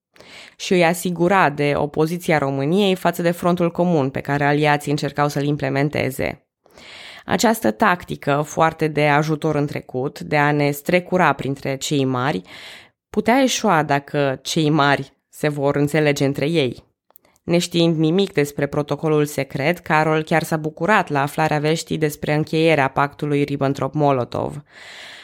și 0.57 0.73
îi 0.73 0.85
asigura 0.85 1.51
de 1.51 1.73
opoziția 1.77 2.39
României 2.39 2.95
față 2.95 3.23
de 3.23 3.31
frontul 3.31 3.71
comun 3.71 4.11
pe 4.11 4.21
care 4.21 4.45
aliații 4.45 4.91
încercau 4.91 5.29
să-l 5.29 5.45
implementeze. 5.45 6.47
Această 7.25 7.71
tactică, 7.71 8.43
foarte 8.47 8.89
de 8.89 9.07
ajutor 9.09 9.55
în 9.55 9.67
trecut, 9.67 10.21
de 10.21 10.37
a 10.37 10.53
ne 10.53 10.71
strecura 10.71 11.33
printre 11.33 11.77
cei 11.77 12.05
mari, 12.05 12.43
putea 13.11 13.43
eșua 13.43 13.83
dacă 13.83 14.39
cei 14.43 14.71
mari 14.71 15.13
se 15.29 15.49
vor 15.49 15.77
înțelege 15.77 16.25
între 16.25 16.49
ei. 16.49 16.90
Neștiind 17.51 17.97
nimic 17.97 18.33
despre 18.33 18.67
protocolul 18.67 19.25
secret, 19.25 19.79
Carol 19.79 20.23
chiar 20.23 20.43
s-a 20.43 20.57
bucurat 20.57 21.09
la 21.09 21.23
aflarea 21.23 21.59
veștii 21.59 21.99
despre 21.99 22.35
încheierea 22.35 22.89
pactului 22.89 23.45
Ribbentrop-Molotov. 23.45 24.63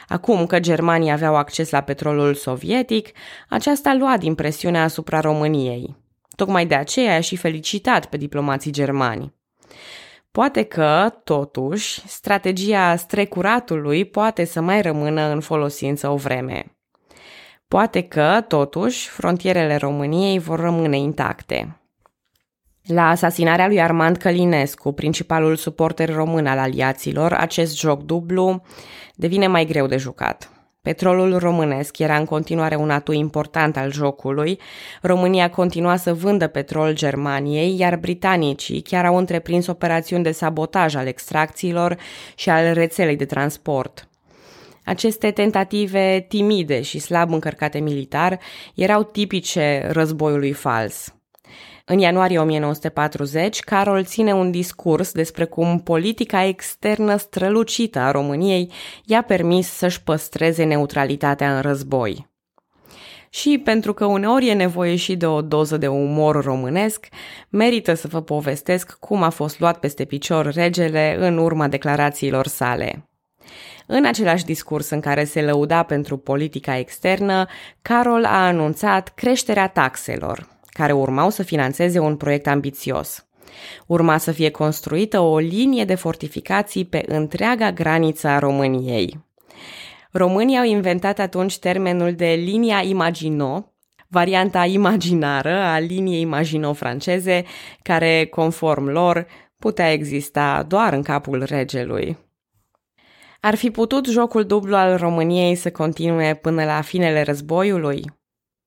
Acum 0.09 0.47
că 0.47 0.61
germanii 0.61 1.11
aveau 1.11 1.37
acces 1.37 1.71
la 1.71 1.80
petrolul 1.80 2.35
sovietic, 2.35 3.09
aceasta 3.49 3.95
lua 3.95 4.16
din 4.16 4.35
presiunea 4.35 4.83
asupra 4.83 5.21
României. 5.21 5.97
Tocmai 6.37 6.66
de 6.66 6.75
aceea 6.75 7.16
a 7.16 7.21
și 7.21 7.37
felicitat 7.37 8.06
pe 8.06 8.16
diplomații 8.16 8.71
germani. 8.71 9.35
Poate 10.30 10.62
că, 10.62 11.12
totuși, 11.25 12.09
strategia 12.09 12.97
strecuratului 12.97 14.04
poate 14.04 14.45
să 14.45 14.61
mai 14.61 14.83
rămână 14.83 15.23
în 15.23 15.40
folosință 15.40 16.09
o 16.09 16.16
vreme. 16.16 16.76
Poate 17.68 18.02
că, 18.02 18.45
totuși, 18.49 19.09
frontierele 19.09 19.76
României 19.76 20.38
vor 20.38 20.61
rămâne 20.61 20.97
intacte. 20.97 21.80
La 22.87 23.09
asasinarea 23.09 23.66
lui 23.66 23.81
Armand 23.81 24.16
Călinescu, 24.16 24.93
principalul 24.93 25.57
suporter 25.57 26.14
român 26.14 26.47
al 26.47 26.59
aliaților, 26.59 27.33
acest 27.33 27.78
joc 27.78 28.02
dublu 28.02 28.62
devine 29.14 29.47
mai 29.47 29.64
greu 29.64 29.87
de 29.87 29.97
jucat. 29.97 30.50
Petrolul 30.83 31.38
românesc 31.38 31.99
era 31.99 32.16
în 32.16 32.25
continuare 32.25 32.76
un 32.76 32.90
atu 32.90 33.12
important 33.12 33.76
al 33.76 33.93
jocului. 33.93 34.61
România 35.02 35.50
continua 35.50 35.97
să 35.97 36.14
vândă 36.14 36.47
petrol 36.47 36.95
Germaniei, 36.95 37.78
iar 37.78 37.97
britanicii 37.97 38.81
chiar 38.81 39.05
au 39.05 39.16
întreprins 39.16 39.66
operațiuni 39.66 40.23
de 40.23 40.33
sabotaj 40.33 40.95
al 40.95 41.07
extracțiilor 41.07 41.97
și 42.35 42.50
al 42.50 42.73
rețelei 42.73 43.16
de 43.16 43.25
transport. 43.25 44.09
Aceste 44.85 45.31
tentative 45.31 46.25
timide 46.28 46.83
și 46.83 46.99
slab 46.99 47.33
încărcate 47.33 47.78
militar 47.78 48.38
erau 48.75 49.02
tipice 49.02 49.88
războiului 49.90 50.52
fals. 50.52 51.15
În 51.85 51.99
ianuarie 51.99 52.38
1940, 52.38 53.61
Carol 53.61 54.05
ține 54.05 54.33
un 54.33 54.50
discurs 54.50 55.12
despre 55.12 55.45
cum 55.45 55.81
politica 55.81 56.45
externă 56.45 57.17
strălucită 57.17 57.99
a 57.99 58.11
României 58.11 58.73
i-a 59.05 59.23
permis 59.23 59.69
să-și 59.69 60.03
păstreze 60.03 60.65
neutralitatea 60.65 61.57
în 61.57 61.62
război. 61.62 62.26
Și 63.31 63.61
pentru 63.65 63.93
că 63.93 64.05
uneori 64.05 64.49
e 64.49 64.53
nevoie 64.53 64.97
și 64.97 65.17
de 65.17 65.26
o 65.26 65.43
doză 65.43 65.76
de 65.76 65.87
umor 65.87 66.45
românesc, 66.45 67.07
merită 67.49 67.95
să 67.95 68.09
vă 68.09 68.23
povestesc 68.23 68.97
cum 68.99 69.23
a 69.23 69.31
fost 69.31 69.61
luat 69.61 69.79
peste 69.79 70.05
picior 70.05 70.53
regele 70.53 71.17
în 71.19 71.38
urma 71.38 71.69
declarațiilor 71.69 72.47
sale. 72.47 73.09
În 73.87 74.05
același 74.05 74.45
discurs 74.45 74.91
în 74.91 75.00
care 75.00 75.25
se 75.25 75.43
lăuda 75.43 75.83
pentru 75.83 76.17
politica 76.17 76.79
externă, 76.79 77.47
Carol 77.83 78.25
a 78.25 78.47
anunțat 78.47 79.12
creșterea 79.15 79.69
taxelor, 79.69 80.56
care 80.76 80.92
urmau 80.92 81.30
să 81.30 81.42
financeze 81.42 81.99
un 81.99 82.16
proiect 82.16 82.47
ambițios. 82.47 83.26
Urma 83.87 84.16
să 84.16 84.33
fie 84.33 84.50
construită 84.50 85.21
o 85.21 85.38
linie 85.38 85.85
de 85.85 85.95
fortificații 85.95 86.85
pe 86.85 87.04
întreaga 87.06 87.73
graniță 87.73 88.28
a 88.28 88.38
României. 88.38 89.25
Românii 90.12 90.59
au 90.59 90.64
inventat 90.64 91.18
atunci 91.18 91.59
termenul 91.59 92.12
de 92.14 92.26
linia 92.26 92.80
Imagino, 92.80 93.73
varianta 94.09 94.64
imaginară 94.64 95.54
a 95.54 95.78
liniei 95.78 96.25
Maginot 96.25 96.76
franceze, 96.76 97.45
care, 97.83 98.26
conform 98.26 98.88
lor, 98.88 99.26
putea 99.59 99.92
exista 99.92 100.62
doar 100.62 100.92
în 100.92 101.02
capul 101.02 101.42
regelui. 101.42 102.16
Ar 103.40 103.54
fi 103.54 103.71
putut 103.71 104.06
jocul 104.06 104.45
dublu 104.45 104.76
al 104.76 104.97
României 104.97 105.54
să 105.54 105.71
continue 105.71 106.35
până 106.35 106.64
la 106.64 106.80
finele 106.80 107.23
războiului? 107.23 108.04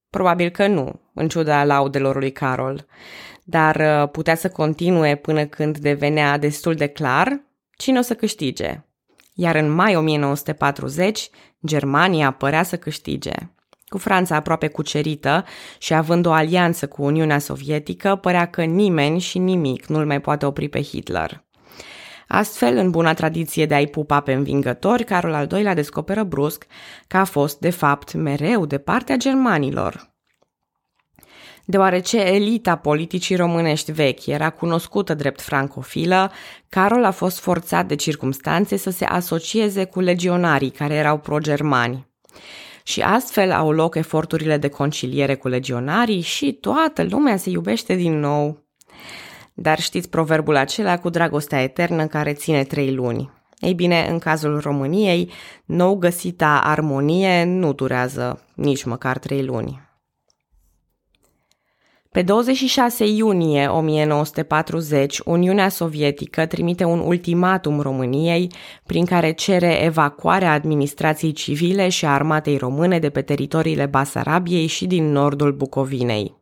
Probabil 0.09 0.49
că 0.49 0.67
nu, 0.67 1.01
în 1.19 1.27
ciuda 1.27 1.63
laudelor 1.63 2.15
lui 2.15 2.31
Carol, 2.31 2.85
dar 3.43 3.75
uh, 3.75 4.09
putea 4.09 4.35
să 4.35 4.49
continue 4.49 5.15
până 5.15 5.45
când 5.45 5.77
devenea 5.77 6.37
destul 6.37 6.73
de 6.73 6.87
clar 6.87 7.41
cine 7.77 7.99
o 7.99 8.01
să 8.01 8.13
câștige. 8.13 8.83
Iar 9.33 9.55
în 9.55 9.69
mai 9.69 9.95
1940, 9.95 11.29
Germania 11.65 12.31
părea 12.31 12.63
să 12.63 12.77
câștige. 12.77 13.33
Cu 13.85 13.97
Franța 13.97 14.35
aproape 14.35 14.67
cucerită 14.67 15.45
și 15.77 15.93
având 15.93 16.25
o 16.25 16.31
alianță 16.31 16.87
cu 16.87 17.03
Uniunea 17.03 17.39
Sovietică, 17.39 18.15
părea 18.15 18.45
că 18.45 18.63
nimeni 18.63 19.19
și 19.19 19.37
nimic 19.37 19.85
nu-l 19.85 20.05
mai 20.05 20.21
poate 20.21 20.45
opri 20.45 20.69
pe 20.69 20.81
Hitler. 20.81 21.43
Astfel, 22.27 22.77
în 22.77 22.91
buna 22.91 23.13
tradiție 23.13 23.65
de 23.65 23.73
a-i 23.73 23.87
pupa 23.87 24.19
pe 24.19 24.33
învingători, 24.33 25.03
Carol 25.03 25.33
al 25.33 25.47
II-lea 25.51 25.73
descoperă 25.73 26.23
brusc 26.23 26.65
că 27.07 27.17
a 27.17 27.23
fost, 27.23 27.59
de 27.59 27.69
fapt, 27.69 28.13
mereu 28.13 28.65
de 28.65 28.77
partea 28.77 29.15
germanilor. 29.15 30.09
Deoarece 31.69 32.17
elita 32.17 32.75
politicii 32.75 33.35
românești 33.35 33.91
vechi 33.91 34.25
era 34.25 34.49
cunoscută 34.49 35.13
drept 35.13 35.41
francofilă, 35.41 36.31
Carol 36.69 37.03
a 37.03 37.11
fost 37.11 37.39
forțat 37.39 37.85
de 37.87 37.95
circumstanțe 37.95 38.77
să 38.77 38.89
se 38.89 39.05
asocieze 39.05 39.85
cu 39.85 39.99
legionarii 39.99 40.69
care 40.69 40.93
erau 40.93 41.17
pro-germani. 41.17 42.07
Și 42.83 43.01
astfel 43.01 43.51
au 43.51 43.71
loc 43.71 43.95
eforturile 43.95 44.57
de 44.57 44.67
conciliere 44.67 45.35
cu 45.35 45.47
legionarii 45.47 46.21
și 46.21 46.53
toată 46.53 47.03
lumea 47.09 47.37
se 47.37 47.49
iubește 47.49 47.95
din 47.95 48.19
nou. 48.19 48.63
Dar 49.53 49.79
știți 49.79 50.09
proverbul 50.09 50.55
acela 50.55 50.99
cu 50.99 51.09
dragostea 51.09 51.61
eternă 51.61 52.07
care 52.07 52.33
ține 52.33 52.63
trei 52.63 52.93
luni. 52.93 53.31
Ei 53.59 53.73
bine, 53.73 54.07
în 54.09 54.19
cazul 54.19 54.59
României, 54.59 55.31
nou 55.65 55.95
găsita 55.95 56.61
armonie 56.63 57.43
nu 57.43 57.73
durează 57.73 58.45
nici 58.53 58.83
măcar 58.83 59.17
trei 59.17 59.43
luni. 59.43 59.88
Pe 62.11 62.21
26 62.21 63.05
iunie 63.05 63.67
1940, 63.67 65.19
Uniunea 65.25 65.69
Sovietică 65.69 66.45
trimite 66.45 66.83
un 66.83 66.99
ultimatum 66.99 67.79
României 67.79 68.51
prin 68.85 69.05
care 69.05 69.31
cere 69.31 69.83
evacuarea 69.83 70.51
administrației 70.51 71.31
civile 71.31 71.89
și 71.89 72.05
a 72.05 72.13
armatei 72.13 72.57
române 72.57 72.99
de 72.99 73.09
pe 73.09 73.21
teritoriile 73.21 73.85
Basarabiei 73.85 74.67
și 74.67 74.87
din 74.87 75.11
nordul 75.11 75.51
Bucovinei. 75.51 76.35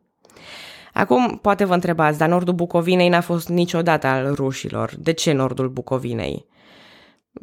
Acum, 0.92 1.38
poate 1.42 1.64
vă 1.64 1.74
întrebați, 1.74 2.18
dar 2.18 2.28
nordul 2.28 2.54
Bucovinei 2.54 3.08
n-a 3.08 3.20
fost 3.20 3.48
niciodată 3.48 4.06
al 4.06 4.34
rușilor. 4.34 4.92
De 4.98 5.12
ce 5.12 5.32
nordul 5.32 5.68
Bucovinei? 5.68 6.46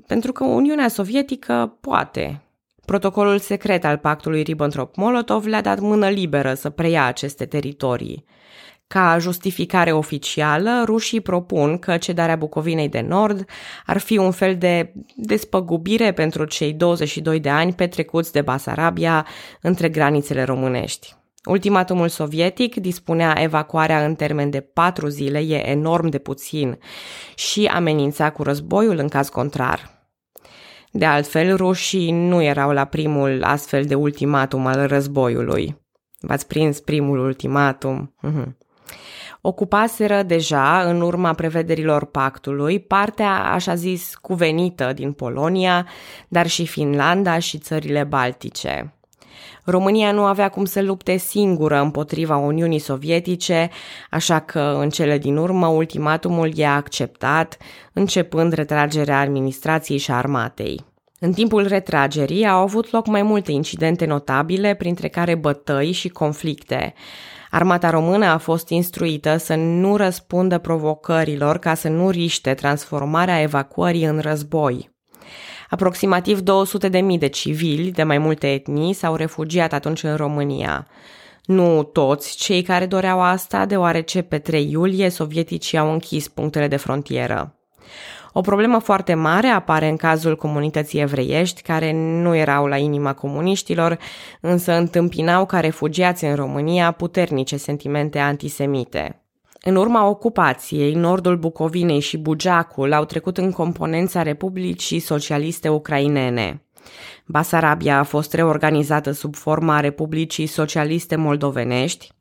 Pentru 0.08 0.32
că 0.32 0.44
Uniunea 0.44 0.88
Sovietică 0.88 1.78
poate. 1.82 2.44
Protocolul 2.86 3.39
secret 3.39 3.86
al 3.86 3.98
pactului 3.98 4.41
Ribbentrop-Molotov 4.41 5.45
le-a 5.45 5.62
dat 5.62 5.80
mână 5.80 6.10
liberă 6.10 6.54
să 6.54 6.69
preia 6.69 7.06
aceste 7.06 7.45
teritorii. 7.45 8.26
Ca 8.88 9.17
justificare 9.19 9.91
oficială, 9.91 10.84
rușii 10.86 11.21
propun 11.21 11.78
că 11.78 11.98
cedarea 11.98 12.36
Bucovinei 12.36 12.89
de 12.89 13.02
Nord 13.02 13.50
ar 13.86 13.98
fi 13.98 14.17
un 14.17 14.32
fel 14.32 14.58
de 14.58 14.93
despăgubire 15.15 16.12
pentru 16.12 16.45
cei 16.45 16.74
22 16.74 17.39
de 17.39 17.50
ani 17.50 17.74
petrecuți 17.74 18.32
de 18.32 18.41
Basarabia 18.41 19.28
între 19.62 19.89
granițele 19.89 20.43
românești. 20.43 21.15
Ultimatumul 21.45 22.08
sovietic 22.08 22.76
dispunea 22.76 23.36
evacuarea 23.41 24.06
în 24.06 24.15
termen 24.15 24.50
de 24.50 24.60
patru 24.60 25.08
zile, 25.08 25.39
e 25.39 25.69
enorm 25.69 26.08
de 26.08 26.17
puțin, 26.17 26.80
și 27.36 27.65
amenința 27.65 28.32
cu 28.32 28.43
războiul 28.43 28.98
în 28.98 29.08
caz 29.08 29.30
contrar. 29.30 29.94
De 30.97 31.05
altfel, 31.05 31.55
rușii 31.55 32.12
nu 32.12 32.41
erau 32.41 32.71
la 32.71 32.86
primul 32.86 33.43
astfel 33.43 33.86
de 33.86 33.95
ultimatum 33.95 34.65
al 34.65 34.88
războiului. 34.88 35.77
V-ați 36.19 36.47
prins 36.47 36.79
primul 36.79 37.19
ultimatum? 37.19 38.13
Mhm. 38.21 38.58
Ocupaseră 39.41 40.23
deja, 40.23 40.81
în 40.81 41.01
urma 41.01 41.34
prevederilor 41.34 42.05
pactului, 42.05 42.79
partea, 42.79 43.43
așa 43.43 43.75
zis, 43.75 44.15
cuvenită 44.15 44.93
din 44.93 45.12
Polonia, 45.12 45.88
dar 46.27 46.47
și 46.47 46.65
Finlanda 46.65 47.39
și 47.39 47.58
țările 47.58 48.03
baltice. 48.03 48.94
România 49.65 50.12
nu 50.12 50.21
avea 50.21 50.49
cum 50.49 50.65
să 50.65 50.82
lupte 50.82 51.17
singură 51.17 51.80
împotriva 51.82 52.38
Uniunii 52.38 52.80
Sovietice, 52.80 53.69
așa 54.10 54.39
că 54.39 54.78
în 54.80 54.89
cele 54.89 55.17
din 55.17 55.38
urmă 55.38 55.67
ultimatumul 55.67 56.58
i-a 56.58 56.75
acceptat, 56.75 57.58
începând 57.93 58.54
retragerea 58.54 59.19
administrației 59.19 59.97
și 59.97 60.12
armatei. 60.12 60.86
În 61.19 61.34
timpul 61.34 61.67
retragerii 61.67 62.47
au 62.47 62.62
avut 62.62 62.91
loc 62.91 63.08
mai 63.08 63.21
multe 63.21 63.51
incidente 63.51 64.06
notabile, 64.06 64.73
printre 64.73 65.08
care 65.08 65.36
bătăi 65.36 65.91
și 65.91 66.10
conflicte. 66.10 66.93
Armata 67.49 67.89
română 67.89 68.25
a 68.25 68.38
fost 68.38 68.69
instruită 68.69 69.38
să 69.38 69.56
nu 69.56 69.95
răspundă 69.95 70.58
provocărilor 70.58 71.58
ca 71.58 71.73
să 71.73 71.89
nu 71.89 72.10
riște 72.10 72.54
transformarea 72.54 73.41
evacuării 73.41 74.04
în 74.04 74.19
război. 74.19 74.94
Aproximativ 75.69 76.39
200.000 76.39 77.17
de 77.19 77.28
civili 77.28 77.91
de 77.91 78.04
mai 78.04 78.17
multe 78.17 78.54
etnii 78.54 78.93
s-au 78.93 79.15
refugiat 79.15 79.73
atunci 79.73 80.04
în 80.04 80.15
România. 80.15 80.88
Nu 81.45 81.84
toți 81.84 82.38
cei 82.38 82.62
care 82.62 82.86
doreau 82.86 83.21
asta, 83.21 83.65
deoarece 83.65 84.21
pe 84.21 84.39
3 84.39 84.71
iulie 84.71 85.10
sovieticii 85.10 85.78
au 85.78 85.91
închis 85.91 86.28
punctele 86.28 86.67
de 86.67 86.75
frontieră. 86.75 87.56
O 88.38 88.41
problemă 88.41 88.80
foarte 88.80 89.13
mare 89.13 89.47
apare 89.47 89.88
în 89.88 89.95
cazul 89.95 90.36
comunității 90.36 90.99
evreiești, 90.99 91.62
care 91.62 91.91
nu 91.93 92.36
erau 92.36 92.65
la 92.65 92.78
inima 92.78 93.13
comuniștilor, 93.13 93.97
însă 94.41 94.71
întâmpinau 94.71 95.45
ca 95.45 95.60
refugiați 95.60 96.25
în 96.25 96.36
România 96.36 96.91
puternice 96.91 97.58
sentimente 97.58 98.19
antisemite. 98.19 99.25
În 99.67 99.75
urma 99.75 100.08
ocupației, 100.08 100.93
nordul 100.93 101.38
Bucovinei 101.38 101.99
și 101.99 102.17
Bugeacul 102.17 102.93
au 102.93 103.06
trecut 103.06 103.38
în 103.38 103.51
componența 103.51 104.21
Republicii 104.21 104.99
Socialiste 104.99 105.69
Ucrainene. 105.69 106.65
Basarabia 107.25 107.99
a 107.99 108.04
fost 108.04 108.34
reorganizată 108.34 109.12
sub 109.12 109.36
forma 109.36 109.80
Republicii 109.80 110.45
Socialiste 110.45 111.15
Moldovenești. 111.15 112.12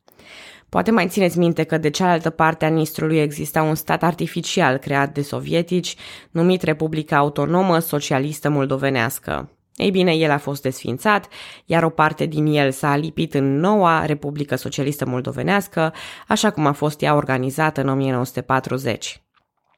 Poate 0.69 0.91
mai 0.91 1.09
țineți 1.09 1.39
minte 1.39 1.63
că 1.63 1.79
de 1.79 1.91
cealaltă 1.91 2.31
parte 2.31 2.65
a 2.65 2.69
Nistrului 2.69 3.19
exista 3.19 3.63
un 3.63 3.75
stat 3.75 4.03
artificial 4.03 4.77
creat 4.77 5.15
de 5.15 5.23
sovietici, 5.23 5.97
numit 6.31 6.63
Republica 6.63 7.17
Autonomă 7.17 7.79
Socialistă 7.79 8.51
Moldovenească. 8.51 9.54
Ei 9.77 9.91
bine, 9.91 10.13
el 10.13 10.31
a 10.31 10.39
fost 10.39 10.63
desfințat, 10.63 11.29
iar 11.65 11.83
o 11.83 11.89
parte 11.89 12.27
din 12.27 12.47
el 12.47 12.71
s-a 12.71 12.97
lipit 12.97 13.35
în 13.35 13.59
noua 13.59 14.05
Republică 14.05 14.57
Socialistă 14.57 15.07
Moldovenească, 15.07 15.93
așa 16.29 16.51
cum 16.51 16.67
a 16.67 16.73
fost 16.73 17.03
ea 17.03 17.15
organizată 17.15 17.81
în 17.81 17.89
1940. 17.89 19.23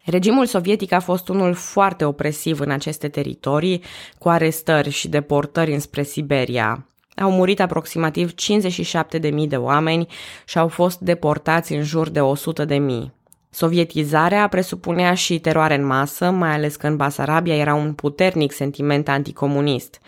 Regimul 0.04 0.46
sovietic 0.46 0.92
a 0.92 1.00
fost 1.00 1.28
unul 1.28 1.54
foarte 1.54 2.04
opresiv 2.04 2.60
în 2.60 2.70
aceste 2.70 3.08
teritorii, 3.08 3.82
cu 4.18 4.28
arestări 4.28 4.90
și 4.90 5.08
deportări 5.08 5.72
înspre 5.72 6.02
Siberia. 6.02 6.86
Au 7.16 7.30
murit 7.30 7.60
aproximativ 7.60 8.32
57.000 8.32 9.48
de 9.48 9.56
oameni 9.56 10.06
și 10.44 10.58
au 10.58 10.68
fost 10.68 10.98
deportați 10.98 11.72
în 11.72 11.82
jur 11.82 12.08
de 12.08 12.20
100.000. 12.20 13.15
Sovietizarea 13.56 14.48
presupunea 14.48 15.14
și 15.14 15.38
teroare 15.38 15.74
în 15.74 15.84
masă, 15.84 16.30
mai 16.30 16.50
ales 16.50 16.76
că 16.76 16.86
în 16.86 16.96
Basarabia 16.96 17.56
era 17.56 17.74
un 17.74 17.92
puternic 17.92 18.52
sentiment 18.52 19.08
anticomunist. 19.08 20.00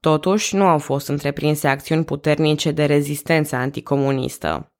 Totuși, 0.00 0.56
nu 0.56 0.64
au 0.64 0.78
fost 0.78 1.08
întreprinse 1.08 1.68
acțiuni 1.68 2.04
puternice 2.04 2.70
de 2.70 2.84
rezistență 2.84 3.56
anticomunistă. 3.56 4.72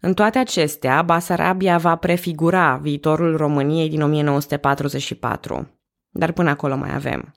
În 0.00 0.14
toate 0.14 0.38
acestea, 0.38 1.02
Basarabia 1.02 1.78
va 1.78 1.96
prefigura 1.96 2.78
viitorul 2.82 3.36
României 3.36 3.88
din 3.88 4.02
1944. 4.02 5.78
Dar 6.10 6.32
până 6.32 6.50
acolo 6.50 6.76
mai 6.76 6.94
avem. 6.94 7.34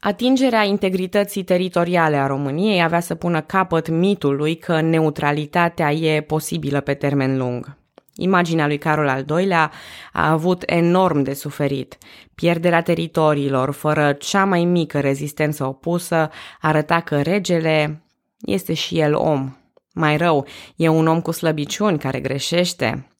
Atingerea 0.00 0.62
integrității 0.62 1.44
teritoriale 1.44 2.16
a 2.16 2.26
României 2.26 2.82
avea 2.82 3.00
să 3.00 3.14
pună 3.14 3.40
capăt 3.40 3.88
mitului 3.88 4.56
că 4.56 4.80
neutralitatea 4.80 5.92
e 5.92 6.20
posibilă 6.20 6.80
pe 6.80 6.94
termen 6.94 7.38
lung. 7.38 7.84
Imaginea 8.16 8.66
lui 8.66 8.78
Carol 8.78 9.08
al 9.08 9.24
II-lea 9.28 9.70
a 10.12 10.30
avut 10.30 10.62
enorm 10.66 11.22
de 11.22 11.34
suferit. 11.34 11.98
Pierderea 12.34 12.82
teritoriilor, 12.82 13.72
fără 13.72 14.12
cea 14.12 14.44
mai 14.44 14.64
mică 14.64 15.00
rezistență 15.00 15.64
opusă, 15.64 16.30
arăta 16.60 17.00
că 17.00 17.22
regele 17.22 18.02
este 18.40 18.74
și 18.74 18.98
el 18.98 19.14
om. 19.14 19.56
Mai 19.94 20.16
rău, 20.16 20.46
e 20.76 20.88
un 20.88 21.06
om 21.06 21.20
cu 21.20 21.30
slăbiciuni 21.30 21.98
care 21.98 22.20
greșește. 22.20 23.10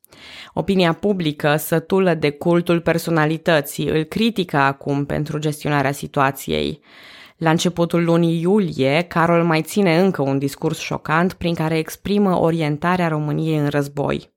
Opinia 0.55 0.93
publică, 0.93 1.57
sătulă 1.57 2.15
de 2.15 2.31
cultul 2.31 2.81
personalității, 2.81 3.89
îl 3.89 4.03
critică 4.03 4.57
acum 4.57 5.05
pentru 5.05 5.39
gestionarea 5.39 5.93
situației. 5.93 6.81
La 7.37 7.51
începutul 7.51 8.05
lunii 8.05 8.41
iulie, 8.41 9.03
Carol 9.09 9.45
mai 9.45 9.63
ține 9.63 10.01
încă 10.01 10.23
un 10.23 10.39
discurs 10.39 10.79
șocant 10.79 11.33
prin 11.33 11.55
care 11.55 11.79
exprimă 11.79 12.39
orientarea 12.41 13.09
României 13.09 13.59
în 13.59 13.69
război. 13.69 14.35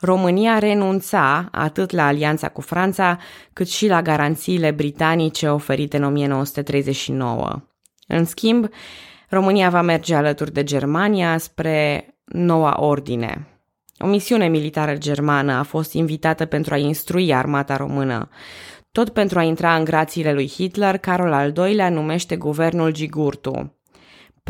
România 0.00 0.58
renunța 0.58 1.48
atât 1.50 1.90
la 1.90 2.06
alianța 2.06 2.48
cu 2.48 2.60
Franța, 2.60 3.18
cât 3.52 3.68
și 3.68 3.88
la 3.88 4.02
garanțiile 4.02 4.70
britanice 4.70 5.48
oferite 5.48 5.96
în 5.96 6.04
1939. 6.04 7.62
În 8.06 8.24
schimb, 8.24 8.68
România 9.28 9.70
va 9.70 9.82
merge 9.82 10.14
alături 10.14 10.52
de 10.52 10.64
Germania 10.64 11.38
spre 11.38 12.08
noua 12.24 12.76
ordine. 12.80 13.46
O 13.98 14.06
misiune 14.06 14.48
militară 14.48 14.96
germană 14.96 15.52
a 15.52 15.62
fost 15.62 15.92
invitată 15.92 16.44
pentru 16.44 16.74
a 16.74 16.76
instrui 16.76 17.34
armata 17.34 17.76
română. 17.76 18.28
Tot 18.92 19.08
pentru 19.08 19.38
a 19.38 19.42
intra 19.42 19.74
în 19.74 19.84
grațiile 19.84 20.32
lui 20.32 20.48
Hitler, 20.48 20.98
Carol 20.98 21.32
al 21.32 21.52
II-lea 21.56 21.88
numește 21.88 22.36
guvernul 22.36 22.92
Gigurtu. 22.92 23.75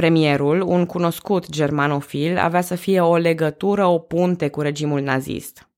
Premierul, 0.00 0.60
un 0.60 0.86
cunoscut 0.86 1.50
germanofil, 1.50 2.38
avea 2.38 2.60
să 2.60 2.74
fie 2.74 3.00
o 3.00 3.16
legătură, 3.16 3.86
o 3.86 3.98
punte 3.98 4.48
cu 4.48 4.60
regimul 4.60 5.00
nazist. 5.00 5.68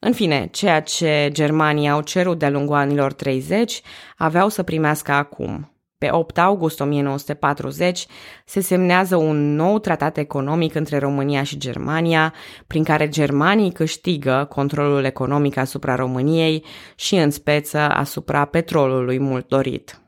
În 0.00 0.12
fine, 0.12 0.48
ceea 0.52 0.80
ce 0.82 1.28
germanii 1.32 1.88
au 1.88 2.00
cerut 2.00 2.38
de-a 2.38 2.50
lungul 2.50 2.74
anilor 2.74 3.12
30 3.12 3.82
aveau 4.16 4.48
să 4.48 4.62
primească 4.62 5.12
acum. 5.12 5.72
Pe 5.98 6.08
8 6.10 6.38
august 6.38 6.80
1940 6.80 8.06
se 8.44 8.60
semnează 8.60 9.16
un 9.16 9.54
nou 9.54 9.78
tratat 9.78 10.16
economic 10.16 10.74
între 10.74 10.98
România 10.98 11.42
și 11.42 11.58
Germania, 11.58 12.34
prin 12.66 12.84
care 12.84 13.08
germanii 13.08 13.72
câștigă 13.72 14.46
controlul 14.48 15.04
economic 15.04 15.56
asupra 15.56 15.94
României 15.94 16.64
și 16.94 17.14
în 17.14 17.30
speță 17.30 17.78
asupra 17.78 18.44
petrolului 18.44 19.18
mult 19.18 19.48
dorit. 19.48 20.01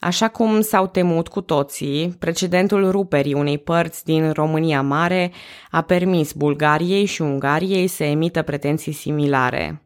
Așa 0.00 0.28
cum 0.28 0.60
s-au 0.60 0.86
temut 0.86 1.28
cu 1.28 1.40
toții, 1.40 2.16
precedentul 2.18 2.90
ruperii 2.90 3.34
unei 3.34 3.58
părți 3.58 4.04
din 4.04 4.30
România 4.30 4.82
Mare 4.82 5.32
a 5.70 5.82
permis 5.82 6.32
Bulgariei 6.32 7.04
și 7.04 7.22
Ungariei 7.22 7.86
să 7.86 8.04
emită 8.04 8.42
pretenții 8.42 8.92
similare. 8.92 9.82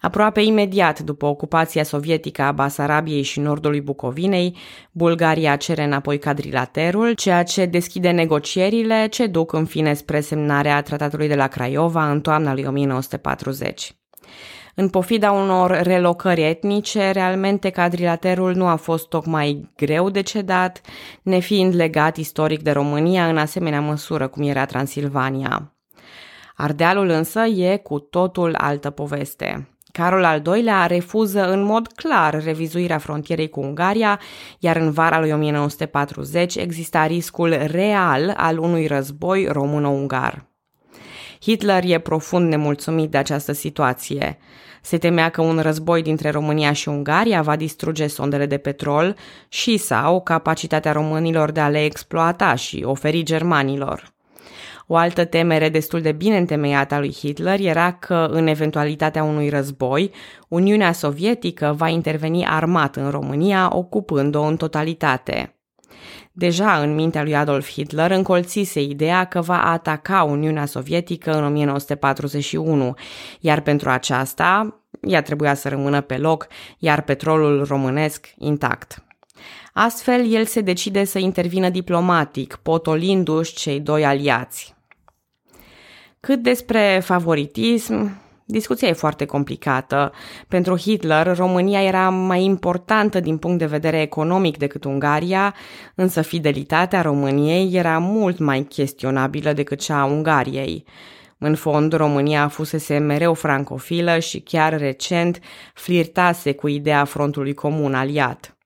Aproape 0.00 0.40
imediat 0.40 1.00
după 1.00 1.26
ocupația 1.26 1.82
sovietică 1.82 2.42
a 2.42 2.52
Basarabiei 2.52 3.22
și 3.22 3.40
nordului 3.40 3.80
Bucovinei, 3.80 4.56
Bulgaria 4.92 5.56
cere 5.56 5.84
înapoi 5.84 6.18
cadrilaterul, 6.18 7.12
ceea 7.12 7.42
ce 7.42 7.64
deschide 7.64 8.10
negocierile 8.10 9.06
ce 9.10 9.26
duc 9.26 9.52
în 9.52 9.64
fine 9.64 9.94
spre 9.94 10.20
semnarea 10.20 10.82
tratatului 10.82 11.28
de 11.28 11.34
la 11.34 11.46
Craiova 11.46 12.10
în 12.10 12.20
toamna 12.20 12.52
lui 12.52 12.64
1940. 12.64 13.94
În 14.74 14.88
pofida 14.88 15.32
unor 15.32 15.70
relocări 15.70 16.42
etnice, 16.42 17.10
realmente 17.10 17.70
cadrilaterul 17.70 18.54
nu 18.54 18.66
a 18.66 18.76
fost 18.76 19.08
tocmai 19.08 19.70
greu 19.76 20.10
de 20.10 20.20
cedat, 20.20 20.80
nefiind 21.22 21.74
legat 21.74 22.16
istoric 22.16 22.62
de 22.62 22.70
România 22.70 23.28
în 23.28 23.38
asemenea 23.38 23.80
măsură 23.80 24.28
cum 24.28 24.42
era 24.42 24.64
Transilvania. 24.64 25.74
Ardealul 26.56 27.08
însă 27.08 27.40
e 27.40 27.76
cu 27.76 27.98
totul 27.98 28.54
altă 28.54 28.90
poveste. 28.90 29.68
Carol 29.92 30.24
al 30.24 30.42
II-lea 30.46 30.86
refuză 30.86 31.50
în 31.50 31.62
mod 31.62 31.86
clar 31.86 32.42
revizuirea 32.44 32.98
frontierei 32.98 33.48
cu 33.48 33.60
Ungaria, 33.60 34.20
iar 34.58 34.76
în 34.76 34.90
vara 34.90 35.20
lui 35.20 35.32
1940 35.32 36.56
exista 36.56 37.06
riscul 37.06 37.56
real 37.66 38.34
al 38.36 38.58
unui 38.58 38.86
război 38.86 39.46
româno-ungar. 39.46 40.53
Hitler 41.44 41.82
e 41.86 41.98
profund 41.98 42.48
nemulțumit 42.48 43.10
de 43.10 43.16
această 43.16 43.52
situație. 43.52 44.38
Se 44.82 44.98
temea 44.98 45.28
că 45.28 45.42
un 45.42 45.58
război 45.58 46.02
dintre 46.02 46.30
România 46.30 46.72
și 46.72 46.88
Ungaria 46.88 47.42
va 47.42 47.56
distruge 47.56 48.06
sondele 48.06 48.46
de 48.46 48.56
petrol 48.56 49.16
și 49.48 49.76
sau 49.76 50.20
capacitatea 50.20 50.92
românilor 50.92 51.50
de 51.50 51.60
a 51.60 51.68
le 51.68 51.84
exploata 51.84 52.54
și 52.54 52.82
oferi 52.86 53.22
germanilor. 53.22 54.12
O 54.86 54.96
altă 54.96 55.24
temere 55.24 55.68
destul 55.68 56.00
de 56.00 56.12
bine 56.12 56.36
întemeiată 56.36 56.94
a 56.94 56.98
lui 56.98 57.12
Hitler 57.12 57.60
era 57.60 57.92
că, 57.92 58.28
în 58.30 58.46
eventualitatea 58.46 59.22
unui 59.22 59.48
război, 59.48 60.10
Uniunea 60.48 60.92
Sovietică 60.92 61.74
va 61.76 61.88
interveni 61.88 62.46
armat 62.46 62.96
în 62.96 63.10
România, 63.10 63.70
ocupând-o 63.72 64.42
în 64.42 64.56
totalitate. 64.56 65.53
Deja 66.32 66.80
în 66.80 66.94
mintea 66.94 67.22
lui 67.22 67.36
Adolf 67.36 67.70
Hitler 67.70 68.10
încolțise 68.10 68.82
ideea 68.82 69.24
că 69.24 69.40
va 69.40 69.62
ataca 69.62 70.22
Uniunea 70.22 70.66
Sovietică 70.66 71.32
în 71.32 71.44
1941, 71.44 72.94
iar 73.40 73.60
pentru 73.60 73.90
aceasta 73.90 74.78
ea 75.00 75.22
trebuia 75.22 75.54
să 75.54 75.68
rămână 75.68 76.00
pe 76.00 76.16
loc, 76.16 76.46
iar 76.78 77.02
petrolul 77.02 77.64
românesc 77.64 78.26
intact. 78.38 79.04
Astfel, 79.72 80.32
el 80.32 80.44
se 80.44 80.60
decide 80.60 81.04
să 81.04 81.18
intervină 81.18 81.68
diplomatic, 81.68 82.58
potolindu-și 82.62 83.54
cei 83.54 83.80
doi 83.80 84.04
aliați. 84.04 84.74
Cât 86.20 86.42
despre 86.42 87.00
favoritism, 87.04 88.22
discuția 88.46 88.88
e 88.88 88.92
foarte 88.92 89.24
complicată. 89.24 90.12
Pentru 90.48 90.78
Hitler, 90.78 91.36
România 91.36 91.82
era 91.82 92.08
mai 92.08 92.44
importantă 92.44 93.20
din 93.20 93.36
punct 93.38 93.58
de 93.58 93.66
vedere 93.66 94.00
economic 94.00 94.56
decât 94.56 94.84
Ungaria, 94.84 95.54
însă 95.94 96.22
fidelitatea 96.22 97.02
României 97.02 97.74
era 97.74 97.98
mult 97.98 98.38
mai 98.38 98.62
chestionabilă 98.62 99.52
decât 99.52 99.80
cea 99.80 100.00
a 100.00 100.04
Ungariei. 100.04 100.84
În 101.38 101.54
fond, 101.54 101.92
România 101.92 102.48
fusese 102.48 102.98
mereu 102.98 103.34
francofilă 103.34 104.18
și 104.18 104.40
chiar 104.40 104.78
recent 104.78 105.40
flirtase 105.74 106.52
cu 106.52 106.68
ideea 106.68 107.04
frontului 107.04 107.54
comun 107.54 107.94
aliat. 107.94 108.56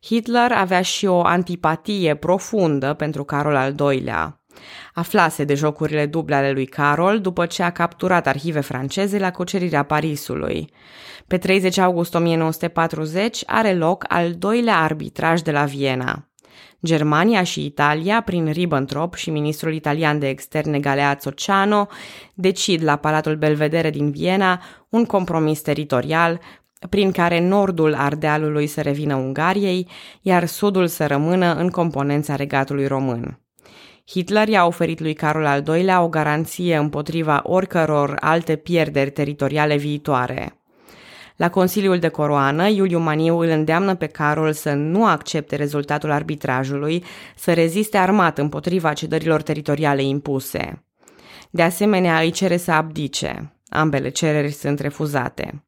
Hitler 0.00 0.52
avea 0.52 0.82
și 0.82 1.06
o 1.06 1.20
antipatie 1.20 2.14
profundă 2.14 2.94
pentru 2.94 3.24
Carol 3.24 3.56
al 3.56 3.74
II-lea. 3.78 4.43
Aflase 4.94 5.44
de 5.44 5.54
jocurile 5.54 6.06
duble 6.06 6.34
ale 6.34 6.50
lui 6.50 6.66
Carol 6.66 7.20
după 7.20 7.46
ce 7.46 7.62
a 7.62 7.70
capturat 7.70 8.26
arhive 8.26 8.60
franceze 8.60 9.18
la 9.18 9.30
cucerirea 9.30 9.82
Parisului. 9.82 10.70
Pe 11.26 11.38
30 11.38 11.78
august 11.78 12.14
1940 12.14 13.42
are 13.46 13.74
loc 13.74 14.04
al 14.08 14.32
doilea 14.34 14.78
arbitraj 14.78 15.40
de 15.40 15.50
la 15.50 15.64
Viena. 15.64 16.28
Germania 16.84 17.42
și 17.42 17.64
Italia, 17.64 18.20
prin 18.20 18.50
Ribbentrop 18.50 19.14
și 19.14 19.30
ministrul 19.30 19.74
italian 19.74 20.18
de 20.18 20.28
externe 20.28 20.78
Galeazzo 20.78 21.30
Ciano, 21.30 21.88
decid 22.34 22.82
la 22.82 22.96
Palatul 22.96 23.36
Belvedere 23.36 23.90
din 23.90 24.10
Viena 24.10 24.62
un 24.88 25.04
compromis 25.04 25.60
teritorial 25.60 26.40
prin 26.88 27.12
care 27.12 27.40
nordul 27.40 27.94
Ardealului 27.94 28.66
să 28.66 28.80
revină 28.80 29.14
Ungariei, 29.14 29.88
iar 30.20 30.46
sudul 30.46 30.86
să 30.86 31.06
rămână 31.06 31.54
în 31.54 31.68
componența 31.68 32.36
regatului 32.36 32.86
român. 32.86 33.38
Hitler 34.06 34.48
i-a 34.48 34.66
oferit 34.66 35.00
lui 35.00 35.14
Carol 35.14 35.44
al 35.44 35.64
II-lea 35.66 36.02
o 36.02 36.08
garanție 36.08 36.76
împotriva 36.76 37.40
oricăror 37.44 38.16
alte 38.20 38.56
pierderi 38.56 39.10
teritoriale 39.10 39.76
viitoare. 39.76 40.58
La 41.36 41.50
Consiliul 41.50 41.98
de 41.98 42.08
Coroană, 42.08 42.68
Iuliu 42.68 42.98
Maniu 42.98 43.38
îl 43.38 43.48
îndeamnă 43.48 43.94
pe 43.94 44.06
Carol 44.06 44.52
să 44.52 44.72
nu 44.72 45.06
accepte 45.06 45.56
rezultatul 45.56 46.10
arbitrajului, 46.10 47.04
să 47.36 47.52
reziste 47.52 47.96
armat 47.96 48.38
împotriva 48.38 48.92
cedărilor 48.92 49.42
teritoriale 49.42 50.02
impuse. 50.02 50.84
De 51.50 51.62
asemenea, 51.62 52.18
îi 52.18 52.30
cere 52.30 52.56
să 52.56 52.72
abdice. 52.72 53.56
Ambele 53.68 54.08
cereri 54.08 54.52
sunt 54.52 54.78
refuzate. 54.78 55.64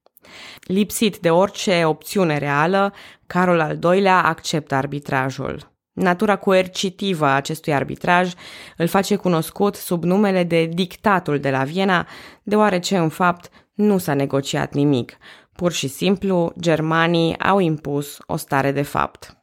Lipsit 0.61 1.19
de 1.19 1.31
orice 1.31 1.85
opțiune 1.85 2.39
reală, 2.39 2.93
Carol 3.27 3.61
al 3.61 3.79
II-lea 3.83 4.23
acceptă 4.23 4.75
arbitrajul. 4.75 5.76
Natura 5.97 6.37
coercitivă 6.37 7.27
a 7.27 7.35
acestui 7.35 7.75
arbitraj 7.75 8.33
îl 8.77 8.87
face 8.87 9.17
cunoscut 9.17 9.75
sub 9.75 10.05
numele 10.05 10.43
de 10.43 10.65
dictatul 10.65 11.39
de 11.39 11.51
la 11.51 11.65
Viena, 11.65 12.07
deoarece 12.43 12.97
în 12.97 13.09
fapt 13.09 13.51
nu 13.75 13.99
s-a 13.99 14.15
negociat 14.15 14.75
nimic. 14.75 15.17
Pur 15.53 15.73
și 15.73 15.89
simplu, 15.89 16.53
germanii 16.61 17.39
au 17.39 17.59
impus 17.59 18.19
o 18.27 18.37
stare 18.37 18.73
de 18.73 18.83
fapt. 18.83 19.37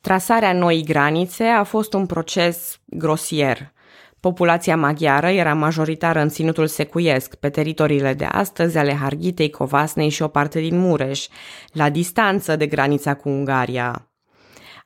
Trasarea 0.00 0.52
noii 0.52 0.84
granițe 0.84 1.44
a 1.44 1.62
fost 1.62 1.92
un 1.92 2.06
proces 2.06 2.80
grosier. 2.84 3.72
Populația 4.20 4.76
maghiară 4.76 5.28
era 5.28 5.54
majoritară 5.54 6.20
în 6.20 6.28
ținutul 6.28 6.66
secuiesc, 6.66 7.34
pe 7.34 7.48
teritoriile 7.48 8.14
de 8.14 8.24
astăzi 8.24 8.78
ale 8.78 8.94
Harghitei, 8.94 9.50
Covasnei 9.50 10.08
și 10.08 10.22
o 10.22 10.28
parte 10.28 10.60
din 10.60 10.78
Mureș, 10.78 11.26
la 11.72 11.90
distanță 11.90 12.56
de 12.56 12.66
granița 12.66 13.14
cu 13.14 13.28
Ungaria. 13.28 14.10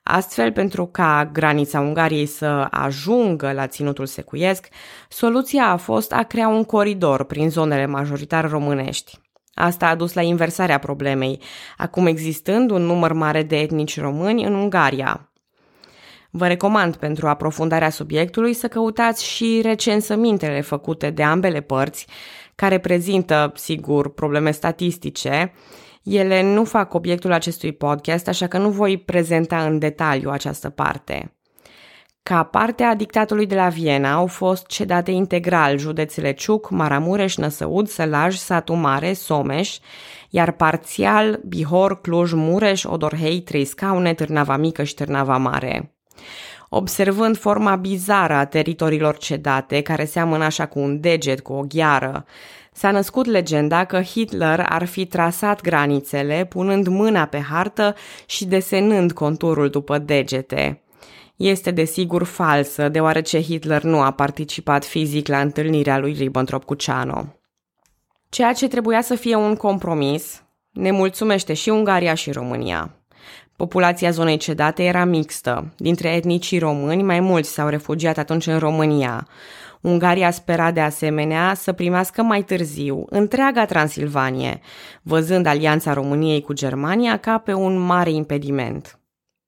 Astfel, 0.03 0.51
pentru 0.51 0.85
ca 0.85 1.29
granița 1.33 1.79
Ungariei 1.79 2.25
să 2.25 2.67
ajungă 2.71 3.51
la 3.51 3.67
ținutul 3.67 4.05
secuiesc, 4.05 4.67
soluția 5.09 5.65
a 5.67 5.77
fost 5.77 6.13
a 6.13 6.23
crea 6.23 6.47
un 6.47 6.63
coridor 6.63 7.23
prin 7.23 7.49
zonele 7.49 7.85
majoritar 7.85 8.49
românești. 8.49 9.19
Asta 9.53 9.87
a 9.87 9.95
dus 9.95 10.13
la 10.13 10.21
inversarea 10.21 10.77
problemei, 10.77 11.41
acum 11.77 12.05
existând 12.05 12.71
un 12.71 12.81
număr 12.81 13.13
mare 13.13 13.43
de 13.43 13.59
etnici 13.59 13.99
români 13.99 14.43
în 14.43 14.53
Ungaria. 14.53 15.31
Vă 16.29 16.47
recomand 16.47 16.95
pentru 16.95 17.27
aprofundarea 17.27 17.89
subiectului 17.89 18.53
să 18.53 18.67
căutați 18.67 19.25
și 19.25 19.59
recensămintele 19.63 20.61
făcute 20.61 21.09
de 21.09 21.23
ambele 21.23 21.61
părți, 21.61 22.07
care 22.55 22.77
prezintă, 22.77 23.51
sigur, 23.55 24.13
probleme 24.13 24.51
statistice, 24.51 25.53
ele 26.03 26.41
nu 26.53 26.63
fac 26.63 26.93
obiectul 26.93 27.31
acestui 27.31 27.71
podcast, 27.71 28.27
așa 28.27 28.47
că 28.47 28.57
nu 28.57 28.69
voi 28.69 28.97
prezenta 28.97 29.65
în 29.65 29.79
detaliu 29.79 30.29
această 30.29 30.69
parte. 30.69 31.35
Ca 32.23 32.43
parte 32.43 32.83
a 32.83 32.95
dictatului 32.95 33.45
de 33.45 33.55
la 33.55 33.67
Viena 33.67 34.11
au 34.13 34.27
fost 34.27 34.65
cedate 34.65 35.11
integral 35.11 35.77
județele 35.77 36.31
Ciuc, 36.31 36.69
Maramureș, 36.69 37.35
Năsăud, 37.35 37.87
Sălaj, 37.87 38.35
Satu 38.35 38.73
Mare, 38.73 39.13
Someș, 39.13 39.77
iar 40.29 40.51
parțial 40.51 41.39
Bihor, 41.47 42.01
Cluj, 42.01 42.31
Mureș, 42.33 42.83
Odorhei, 42.83 43.41
Trei 43.41 43.65
Scaune, 43.65 44.13
Târnava 44.13 44.57
Mică 44.57 44.83
și 44.83 44.93
Târnava 44.93 45.37
Mare. 45.37 45.95
Observând 46.69 47.37
forma 47.37 47.75
bizară 47.75 48.33
a 48.33 48.45
teritoriilor 48.45 49.17
cedate, 49.17 49.81
care 49.81 50.05
seamănă 50.05 50.43
așa 50.43 50.65
cu 50.65 50.79
un 50.79 50.99
deget, 50.99 51.41
cu 51.41 51.53
o 51.53 51.63
gheară, 51.67 52.25
S-a 52.73 52.91
născut 52.91 53.25
legenda 53.25 53.85
că 53.85 54.01
Hitler 54.01 54.65
ar 54.69 54.85
fi 54.85 55.05
trasat 55.05 55.61
granițele, 55.61 56.45
punând 56.45 56.87
mâna 56.87 57.25
pe 57.25 57.39
hartă 57.39 57.95
și 58.25 58.45
desenând 58.45 59.11
conturul 59.11 59.69
după 59.69 59.97
degete. 59.97 60.81
Este 61.35 61.71
desigur 61.71 62.23
falsă, 62.23 62.89
deoarece 62.89 63.41
Hitler 63.41 63.83
nu 63.83 64.01
a 64.01 64.11
participat 64.11 64.85
fizic 64.85 65.27
la 65.27 65.39
întâlnirea 65.39 65.97
lui 65.97 66.13
Ribbentrop 66.13 66.63
cu 66.63 66.73
Ciano. 66.73 67.35
Ceea 68.29 68.53
ce 68.53 68.67
trebuia 68.67 69.01
să 69.01 69.15
fie 69.15 69.35
un 69.35 69.55
compromis, 69.55 70.43
ne 70.71 70.91
mulțumește 70.91 71.53
și 71.53 71.69
Ungaria 71.69 72.13
și 72.13 72.31
România. 72.31 72.95
Populația 73.55 74.11
zonei 74.11 74.37
cedate 74.37 74.83
era 74.83 75.05
mixtă. 75.05 75.73
Dintre 75.77 76.09
etnicii 76.09 76.59
români, 76.59 77.03
mai 77.03 77.19
mulți 77.19 77.49
s-au 77.49 77.67
refugiat 77.67 78.17
atunci 78.17 78.47
în 78.47 78.59
România. 78.59 79.27
Ungaria 79.81 80.31
spera 80.31 80.71
de 80.71 80.81
asemenea 80.81 81.53
să 81.53 81.71
primească 81.71 82.21
mai 82.21 82.43
târziu 82.43 83.05
întreaga 83.09 83.65
Transilvanie, 83.65 84.59
văzând 85.01 85.45
alianța 85.45 85.93
României 85.93 86.41
cu 86.41 86.53
Germania 86.53 87.17
ca 87.17 87.37
pe 87.37 87.53
un 87.53 87.77
mare 87.77 88.11
impediment. 88.11 88.99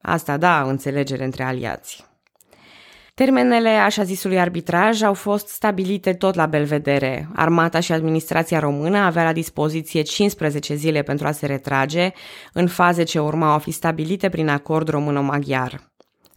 Asta 0.01 0.37
da, 0.37 0.61
înțelegere 0.61 1.23
între 1.23 1.43
aliați. 1.43 2.11
Termenele 3.15 3.69
așa 3.69 4.03
zisului 4.03 4.39
arbitraj 4.39 5.01
au 5.01 5.13
fost 5.13 5.47
stabilite 5.47 6.13
tot 6.13 6.35
la 6.35 6.45
Belvedere. 6.45 7.29
Armata 7.35 7.79
și 7.79 7.91
administrația 7.91 8.59
română 8.59 8.97
avea 8.97 9.23
la 9.23 9.33
dispoziție 9.33 10.01
15 10.01 10.75
zile 10.75 11.01
pentru 11.01 11.27
a 11.27 11.31
se 11.31 11.45
retrage, 11.45 12.11
în 12.53 12.67
faze 12.67 13.03
ce 13.03 13.19
urmau 13.19 13.51
a 13.51 13.57
fi 13.57 13.71
stabilite 13.71 14.29
prin 14.29 14.47
acord 14.47 14.87
româno-maghiar. 14.87 15.92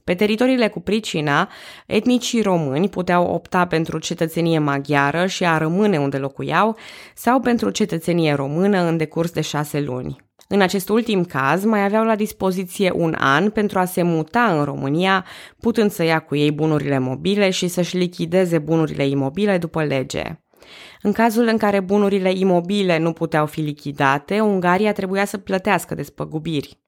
Pe 0.07 0.15
teritoriile 0.15 0.69
cu 0.69 0.81
pricina, 0.81 1.51
etnicii 1.87 2.43
români 2.43 2.89
puteau 2.89 3.27
opta 3.27 3.67
pentru 3.67 3.99
cetățenie 3.99 4.59
maghiară 4.59 5.27
și 5.27 5.45
a 5.45 5.59
rămâne 5.59 5.99
unde 5.99 6.17
locuiau 6.17 6.77
sau 7.15 7.41
pentru 7.41 7.71
cetățenie 7.71 8.33
română 8.33 8.81
în 8.81 8.97
decurs 8.97 9.31
de 9.31 9.41
șase 9.41 9.81
luni. 9.81 10.17
În 10.49 10.61
acest 10.61 10.89
ultim 10.89 11.25
caz, 11.25 11.65
mai 11.65 11.85
aveau 11.85 12.05
la 12.05 12.17
dispoziție 12.17 12.91
un 12.95 13.15
an 13.19 13.51
pentru 13.51 13.79
a 13.79 13.85
se 13.85 14.03
muta 14.03 14.59
în 14.59 14.65
România, 14.65 15.25
putând 15.61 15.91
să 15.91 16.03
ia 16.03 16.19
cu 16.19 16.37
ei 16.37 16.53
bunurile 16.53 16.99
mobile 16.99 17.51
și 17.51 17.69
să-și 17.69 17.97
lichideze 17.97 18.59
bunurile 18.59 19.07
imobile 19.07 19.59
după 19.59 19.85
lege. 19.85 20.23
În 21.03 21.13
cazul 21.13 21.47
în 21.47 21.57
care 21.57 21.81
bunurile 21.81 22.33
imobile 22.35 22.99
nu 22.99 23.13
puteau 23.13 23.47
fi 23.47 23.61
lichidate, 23.61 24.41
Ungaria 24.41 24.93
trebuia 24.93 25.25
să 25.25 25.39
plătească 25.39 25.95
despăgubiri. 25.95 26.86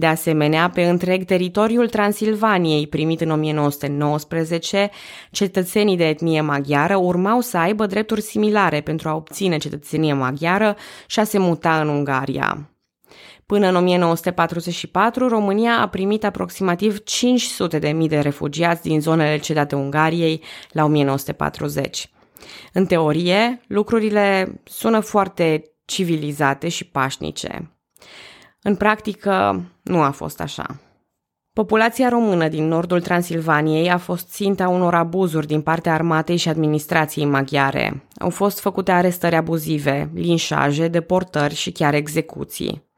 De 0.00 0.06
asemenea, 0.06 0.70
pe 0.70 0.82
întreg 0.82 1.24
teritoriul 1.24 1.88
Transilvaniei, 1.88 2.86
primit 2.86 3.20
în 3.20 3.30
1919, 3.30 4.90
cetățenii 5.30 5.96
de 5.96 6.08
etnie 6.08 6.40
maghiară 6.40 6.96
urmau 6.96 7.40
să 7.40 7.58
aibă 7.58 7.86
drepturi 7.86 8.20
similare 8.20 8.80
pentru 8.80 9.08
a 9.08 9.14
obține 9.14 9.56
cetățenie 9.56 10.12
maghiară 10.12 10.76
și 11.06 11.20
a 11.20 11.24
se 11.24 11.38
muta 11.38 11.80
în 11.80 11.88
Ungaria. 11.88 12.70
Până 13.46 13.68
în 13.68 13.76
1944, 13.76 15.28
România 15.28 15.80
a 15.80 15.88
primit 15.88 16.24
aproximativ 16.24 17.02
500 17.02 17.78
de 17.78 17.88
mii 17.88 18.08
de 18.08 18.18
refugiați 18.18 18.82
din 18.82 19.00
zonele 19.00 19.38
cedate 19.38 19.74
Ungariei 19.74 20.42
la 20.70 20.84
1940. 20.84 22.10
În 22.72 22.86
teorie, 22.86 23.60
lucrurile 23.66 24.60
sună 24.64 25.00
foarte 25.00 25.62
civilizate 25.84 26.68
și 26.68 26.84
pașnice. 26.84 27.74
În 28.62 28.76
practică, 28.76 29.64
nu 29.82 30.02
a 30.02 30.10
fost 30.10 30.40
așa. 30.40 30.80
Populația 31.52 32.08
română 32.08 32.48
din 32.48 32.68
nordul 32.68 33.00
Transilvaniei 33.00 33.90
a 33.90 33.96
fost 33.96 34.30
ținta 34.30 34.68
unor 34.68 34.94
abuzuri 34.94 35.46
din 35.46 35.60
partea 35.60 35.92
armatei 35.92 36.36
și 36.36 36.48
administrației 36.48 37.24
maghiare. 37.24 38.06
Au 38.18 38.30
fost 38.30 38.60
făcute 38.60 38.90
arestări 38.90 39.34
abuzive, 39.34 40.10
linșaje, 40.14 40.88
deportări 40.88 41.54
și 41.54 41.70
chiar 41.70 41.94
execuții. 41.94 42.88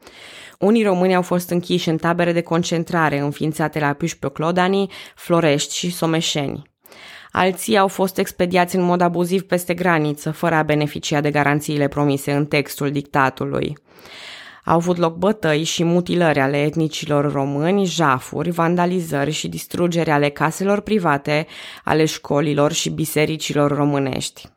Unii 0.58 0.82
români 0.82 1.14
au 1.14 1.22
fost 1.22 1.50
închiși 1.50 1.88
în 1.88 1.96
tabere 1.96 2.32
de 2.32 2.40
concentrare 2.40 3.18
înființate 3.18 3.78
la 3.78 3.92
Pișpioclodani, 3.92 4.90
Florești 5.14 5.76
și 5.76 5.90
Someșeni. 5.90 6.70
Alții 7.30 7.78
au 7.78 7.88
fost 7.88 8.18
expediați 8.18 8.76
în 8.76 8.82
mod 8.82 9.00
abuziv 9.00 9.42
peste 9.42 9.74
graniță, 9.74 10.30
fără 10.30 10.54
a 10.54 10.62
beneficia 10.62 11.20
de 11.20 11.30
garanțiile 11.30 11.88
promise 11.88 12.32
în 12.32 12.46
textul 12.46 12.90
dictatului. 12.90 13.76
Au 14.64 14.76
avut 14.76 14.96
loc 14.96 15.16
bătăi 15.16 15.62
și 15.62 15.84
mutilări 15.84 16.40
ale 16.40 16.62
etnicilor 16.62 17.32
români, 17.32 17.84
jafuri, 17.84 18.50
vandalizări 18.50 19.30
și 19.30 19.48
distrugeri 19.48 20.10
ale 20.10 20.28
caselor 20.28 20.80
private, 20.80 21.46
ale 21.84 22.04
școlilor 22.04 22.72
și 22.72 22.90
bisericilor 22.90 23.74
românești. 23.74 24.48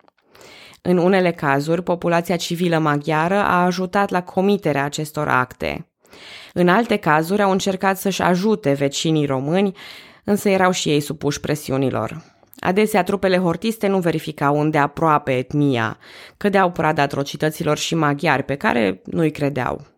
În 0.81 0.97
unele 0.97 1.31
cazuri, 1.31 1.83
populația 1.83 2.35
civilă 2.35 2.77
maghiară 2.77 3.35
a 3.37 3.63
ajutat 3.63 4.09
la 4.09 4.23
comiterea 4.23 4.83
acestor 4.83 5.27
acte. 5.27 5.87
În 6.53 6.67
alte 6.67 6.95
cazuri 6.95 7.41
au 7.41 7.51
încercat 7.51 7.97
să-și 7.97 8.21
ajute 8.21 8.73
vecinii 8.73 9.25
români, 9.25 9.75
însă 10.23 10.49
erau 10.49 10.71
și 10.71 10.89
ei 10.89 10.99
supuși 10.99 11.39
presiunilor. 11.39 12.23
Adesea 12.59 13.03
trupele 13.03 13.37
hortiste 13.37 13.87
nu 13.87 13.99
verificau 13.99 14.59
unde 14.59 14.77
aproape 14.77 15.37
etnia, 15.37 15.97
cădeau 16.37 16.71
prada 16.71 17.01
atrocităților 17.01 17.77
și 17.77 17.95
maghiari 17.95 18.43
pe 18.43 18.55
care 18.55 19.01
nu-i 19.05 19.31
credeau. 19.31 19.94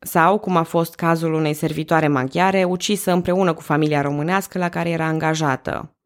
Sau, 0.00 0.38
cum 0.38 0.56
a 0.56 0.62
fost 0.62 0.94
cazul 0.94 1.32
unei 1.32 1.54
servitoare 1.54 2.08
maghiare 2.08 2.64
ucisă 2.64 3.12
împreună 3.12 3.52
cu 3.52 3.60
familia 3.60 4.00
românească 4.00 4.58
la 4.58 4.68
care 4.68 4.90
era 4.90 5.04
angajată. 5.04 5.96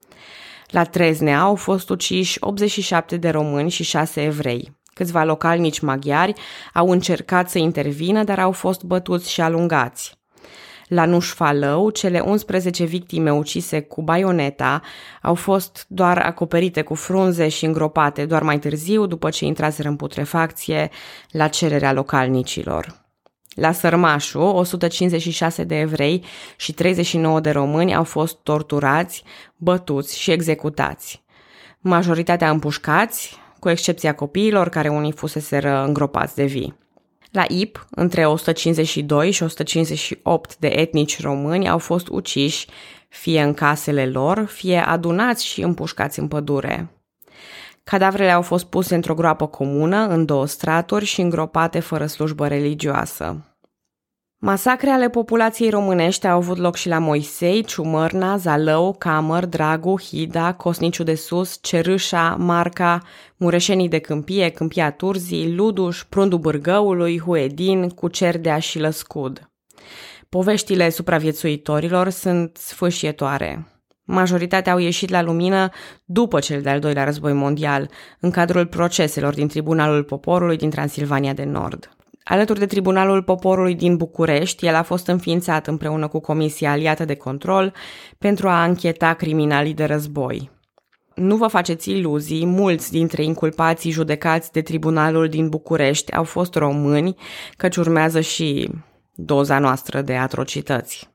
La 0.66 0.84
Treznea 0.84 1.40
au 1.40 1.54
fost 1.54 1.90
uciși 1.90 2.36
87 2.40 3.16
de 3.16 3.28
români 3.28 3.70
și 3.70 3.82
6 3.82 4.22
evrei. 4.22 4.76
Câțiva 4.94 5.24
localnici 5.24 5.80
maghiari 5.80 6.32
au 6.72 6.90
încercat 6.90 7.50
să 7.50 7.58
intervină, 7.58 8.24
dar 8.24 8.38
au 8.38 8.52
fost 8.52 8.82
bătuți 8.82 9.30
și 9.30 9.40
alungați. 9.40 10.14
La 10.88 11.04
Nușfalău, 11.04 11.90
cele 11.90 12.20
11 12.20 12.84
victime 12.84 13.32
ucise 13.32 13.80
cu 13.80 14.02
baioneta 14.02 14.82
au 15.22 15.34
fost 15.34 15.84
doar 15.88 16.18
acoperite 16.18 16.82
cu 16.82 16.94
frunze 16.94 17.48
și 17.48 17.64
îngropate 17.64 18.26
doar 18.26 18.42
mai 18.42 18.58
târziu, 18.58 19.06
după 19.06 19.30
ce 19.30 19.44
intraseră 19.44 19.88
în 19.88 19.96
putrefacție, 19.96 20.90
la 21.30 21.48
cererea 21.48 21.92
localnicilor. 21.92 23.05
La 23.56 23.72
Sărmașu, 23.72 24.38
156 24.38 25.64
de 25.64 25.80
evrei 25.80 26.24
și 26.56 26.72
39 26.72 27.40
de 27.40 27.50
români 27.50 27.94
au 27.94 28.04
fost 28.04 28.36
torturați, 28.42 29.24
bătuți 29.56 30.18
și 30.18 30.30
executați. 30.30 31.22
Majoritatea 31.80 32.50
împușcați, 32.50 33.38
cu 33.60 33.68
excepția 33.68 34.14
copiilor 34.14 34.68
care 34.68 34.88
unii 34.88 35.12
fuseseră 35.12 35.84
îngropați 35.86 36.34
de 36.34 36.44
vii. 36.44 36.78
La 37.30 37.44
IP, 37.48 37.86
între 37.90 38.26
152 38.26 39.30
și 39.30 39.42
158 39.42 40.56
de 40.56 40.68
etnici 40.68 41.20
români 41.20 41.68
au 41.68 41.78
fost 41.78 42.08
uciși, 42.08 42.66
fie 43.08 43.42
în 43.42 43.54
casele 43.54 44.06
lor, 44.06 44.44
fie 44.44 44.78
adunați 44.78 45.44
și 45.44 45.62
împușcați 45.62 46.18
în 46.18 46.28
pădure. 46.28 46.95
Cadavrele 47.90 48.30
au 48.30 48.42
fost 48.42 48.64
puse 48.64 48.94
într-o 48.94 49.14
groapă 49.14 49.46
comună, 49.46 50.06
în 50.06 50.24
două 50.24 50.46
straturi 50.46 51.04
și 51.04 51.20
îngropate 51.20 51.80
fără 51.80 52.06
slujbă 52.06 52.46
religioasă. 52.46 53.56
Masacre 54.38 54.90
ale 54.90 55.08
populației 55.08 55.70
românești 55.70 56.26
au 56.26 56.36
avut 56.36 56.56
loc 56.56 56.76
și 56.76 56.88
la 56.88 56.98
Moisei, 56.98 57.64
Ciumărna, 57.64 58.36
Zalău, 58.36 58.94
Camăr, 58.98 59.44
Dragu, 59.44 60.00
Hida, 60.00 60.54
Cosniciu 60.54 61.02
de 61.02 61.14
Sus, 61.14 61.58
Cerâșa, 61.60 62.36
Marca, 62.38 63.02
Mureșenii 63.36 63.88
de 63.88 63.98
Câmpie, 63.98 64.48
Câmpia 64.48 64.90
Turzii, 64.90 65.54
Luduș, 65.54 66.04
Prundu 66.04 66.38
Bârgăului, 66.38 67.20
Huedin, 67.20 67.88
Cucerdea 67.88 68.58
și 68.58 68.78
Lăscud. 68.78 69.50
Poveștile 70.28 70.90
supraviețuitorilor 70.90 72.08
sunt 72.08 72.56
sfâșietoare. 72.56 73.75
Majoritatea 74.08 74.72
au 74.72 74.78
ieșit 74.78 75.10
la 75.10 75.22
lumină 75.22 75.68
după 76.04 76.40
cel 76.40 76.60
de-al 76.60 76.80
doilea 76.80 77.04
război 77.04 77.32
mondial, 77.32 77.90
în 78.20 78.30
cadrul 78.30 78.66
proceselor 78.66 79.34
din 79.34 79.48
Tribunalul 79.48 80.04
Poporului 80.04 80.56
din 80.56 80.70
Transilvania 80.70 81.32
de 81.32 81.44
Nord. 81.44 81.96
Alături 82.24 82.58
de 82.58 82.66
Tribunalul 82.66 83.22
Poporului 83.22 83.74
din 83.74 83.96
București, 83.96 84.66
el 84.66 84.74
a 84.74 84.82
fost 84.82 85.06
înființat 85.06 85.66
împreună 85.66 86.08
cu 86.08 86.20
Comisia 86.20 86.70
Aliată 86.70 87.04
de 87.04 87.14
Control 87.14 87.74
pentru 88.18 88.48
a 88.48 88.64
încheta 88.64 89.14
criminalii 89.14 89.74
de 89.74 89.84
război. 89.84 90.50
Nu 91.14 91.36
vă 91.36 91.46
faceți 91.46 91.90
iluzii, 91.90 92.46
mulți 92.46 92.90
dintre 92.90 93.22
inculpații 93.24 93.90
judecați 93.90 94.52
de 94.52 94.60
Tribunalul 94.60 95.28
din 95.28 95.48
București 95.48 96.12
au 96.12 96.24
fost 96.24 96.54
români, 96.54 97.16
căci 97.56 97.76
urmează 97.76 98.20
și 98.20 98.70
doza 99.14 99.58
noastră 99.58 100.00
de 100.00 100.14
atrocități. 100.14 101.10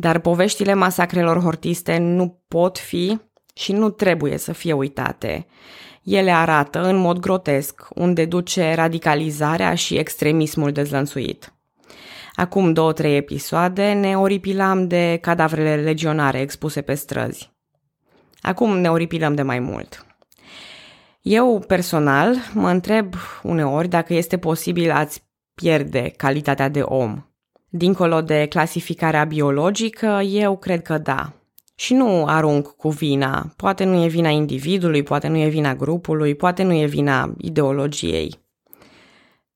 Dar 0.00 0.18
poveștile 0.18 0.74
masacrelor 0.74 1.40
hortiste 1.42 1.98
nu 1.98 2.40
pot 2.48 2.78
fi 2.78 3.18
și 3.54 3.72
nu 3.72 3.90
trebuie 3.90 4.36
să 4.36 4.52
fie 4.52 4.72
uitate. 4.72 5.46
Ele 6.02 6.30
arată 6.30 6.82
în 6.82 6.96
mod 6.96 7.18
grotesc 7.18 7.86
unde 7.94 8.24
duce 8.24 8.74
radicalizarea 8.74 9.74
și 9.74 9.96
extremismul 9.96 10.72
dezlănțuit. 10.72 11.54
Acum 12.34 12.72
două-trei 12.72 13.16
episoade 13.16 13.92
ne 13.92 14.18
oripilam 14.18 14.86
de 14.88 15.18
cadavrele 15.20 15.76
legionare 15.76 16.40
expuse 16.40 16.80
pe 16.80 16.94
străzi. 16.94 17.52
Acum 18.40 18.78
ne 18.78 18.90
oripilăm 18.90 19.34
de 19.34 19.42
mai 19.42 19.58
mult. 19.58 20.06
Eu, 21.22 21.64
personal, 21.66 22.34
mă 22.54 22.70
întreb 22.70 23.14
uneori 23.42 23.88
dacă 23.88 24.14
este 24.14 24.38
posibil 24.38 24.90
a-ți 24.90 25.22
pierde 25.54 26.12
calitatea 26.16 26.68
de 26.68 26.80
om. 26.80 27.24
Dincolo 27.72 28.20
de 28.20 28.46
clasificarea 28.46 29.24
biologică, 29.24 30.20
eu 30.24 30.56
cred 30.56 30.82
că 30.82 30.98
da. 30.98 31.32
Și 31.74 31.94
nu 31.94 32.26
arunc 32.26 32.66
cu 32.68 32.88
vina. 32.88 33.52
Poate 33.56 33.84
nu 33.84 34.04
e 34.04 34.08
vina 34.08 34.28
individului, 34.28 35.02
poate 35.02 35.28
nu 35.28 35.36
e 35.36 35.48
vina 35.48 35.74
grupului, 35.74 36.34
poate 36.34 36.62
nu 36.62 36.72
e 36.72 36.86
vina 36.86 37.34
ideologiei. 37.38 38.38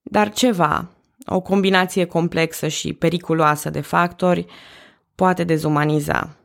Dar 0.02 0.32
ceva, 0.32 0.90
o 1.26 1.40
combinație 1.40 2.04
complexă 2.04 2.68
și 2.68 2.92
periculoasă 2.92 3.70
de 3.70 3.80
factori, 3.80 4.46
poate 5.14 5.44
dezumaniza. 5.44 6.36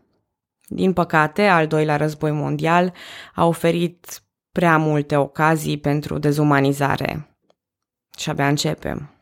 Din 0.67 0.93
păcate, 0.93 1.47
al 1.47 1.67
doilea 1.67 1.95
război 1.95 2.31
mondial 2.31 2.93
a 3.35 3.45
oferit 3.45 4.21
prea 4.51 4.77
multe 4.77 5.15
ocazii 5.15 5.77
pentru 5.77 6.17
dezumanizare. 6.17 7.37
Și 8.17 8.29
abia 8.29 8.47
începem. 8.47 9.18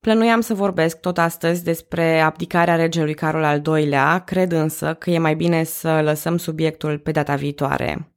Plănuiam 0.00 0.40
să 0.40 0.54
vorbesc 0.54 1.00
tot 1.00 1.18
astăzi 1.18 1.64
despre 1.64 2.20
abdicarea 2.20 2.76
regelui 2.76 3.14
Carol 3.14 3.44
al 3.44 3.62
II-lea, 3.66 4.18
cred 4.18 4.52
însă 4.52 4.94
că 4.94 5.10
e 5.10 5.18
mai 5.18 5.34
bine 5.34 5.64
să 5.64 6.00
lăsăm 6.02 6.36
subiectul 6.36 6.98
pe 6.98 7.10
data 7.10 7.34
viitoare. 7.34 8.12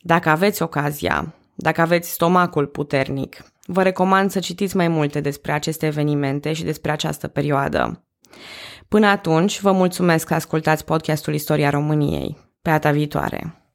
Dacă 0.00 0.28
aveți 0.28 0.62
ocazia, 0.62 1.34
dacă 1.54 1.80
aveți 1.80 2.10
stomacul 2.10 2.66
puternic, 2.66 3.42
vă 3.66 3.82
recomand 3.82 4.30
să 4.30 4.38
citiți 4.38 4.76
mai 4.76 4.88
multe 4.88 5.20
despre 5.20 5.52
aceste 5.52 5.86
evenimente 5.86 6.52
și 6.52 6.64
despre 6.64 6.90
această 6.90 7.28
perioadă. 7.28 8.04
Până 8.88 9.06
atunci, 9.06 9.60
vă 9.60 9.72
mulțumesc 9.72 10.26
că 10.26 10.34
ascultați 10.34 10.84
podcastul 10.84 11.34
Istoria 11.34 11.70
României. 11.70 12.36
Pe 12.62 12.70
data 12.70 12.90
viitoare! 12.90 13.65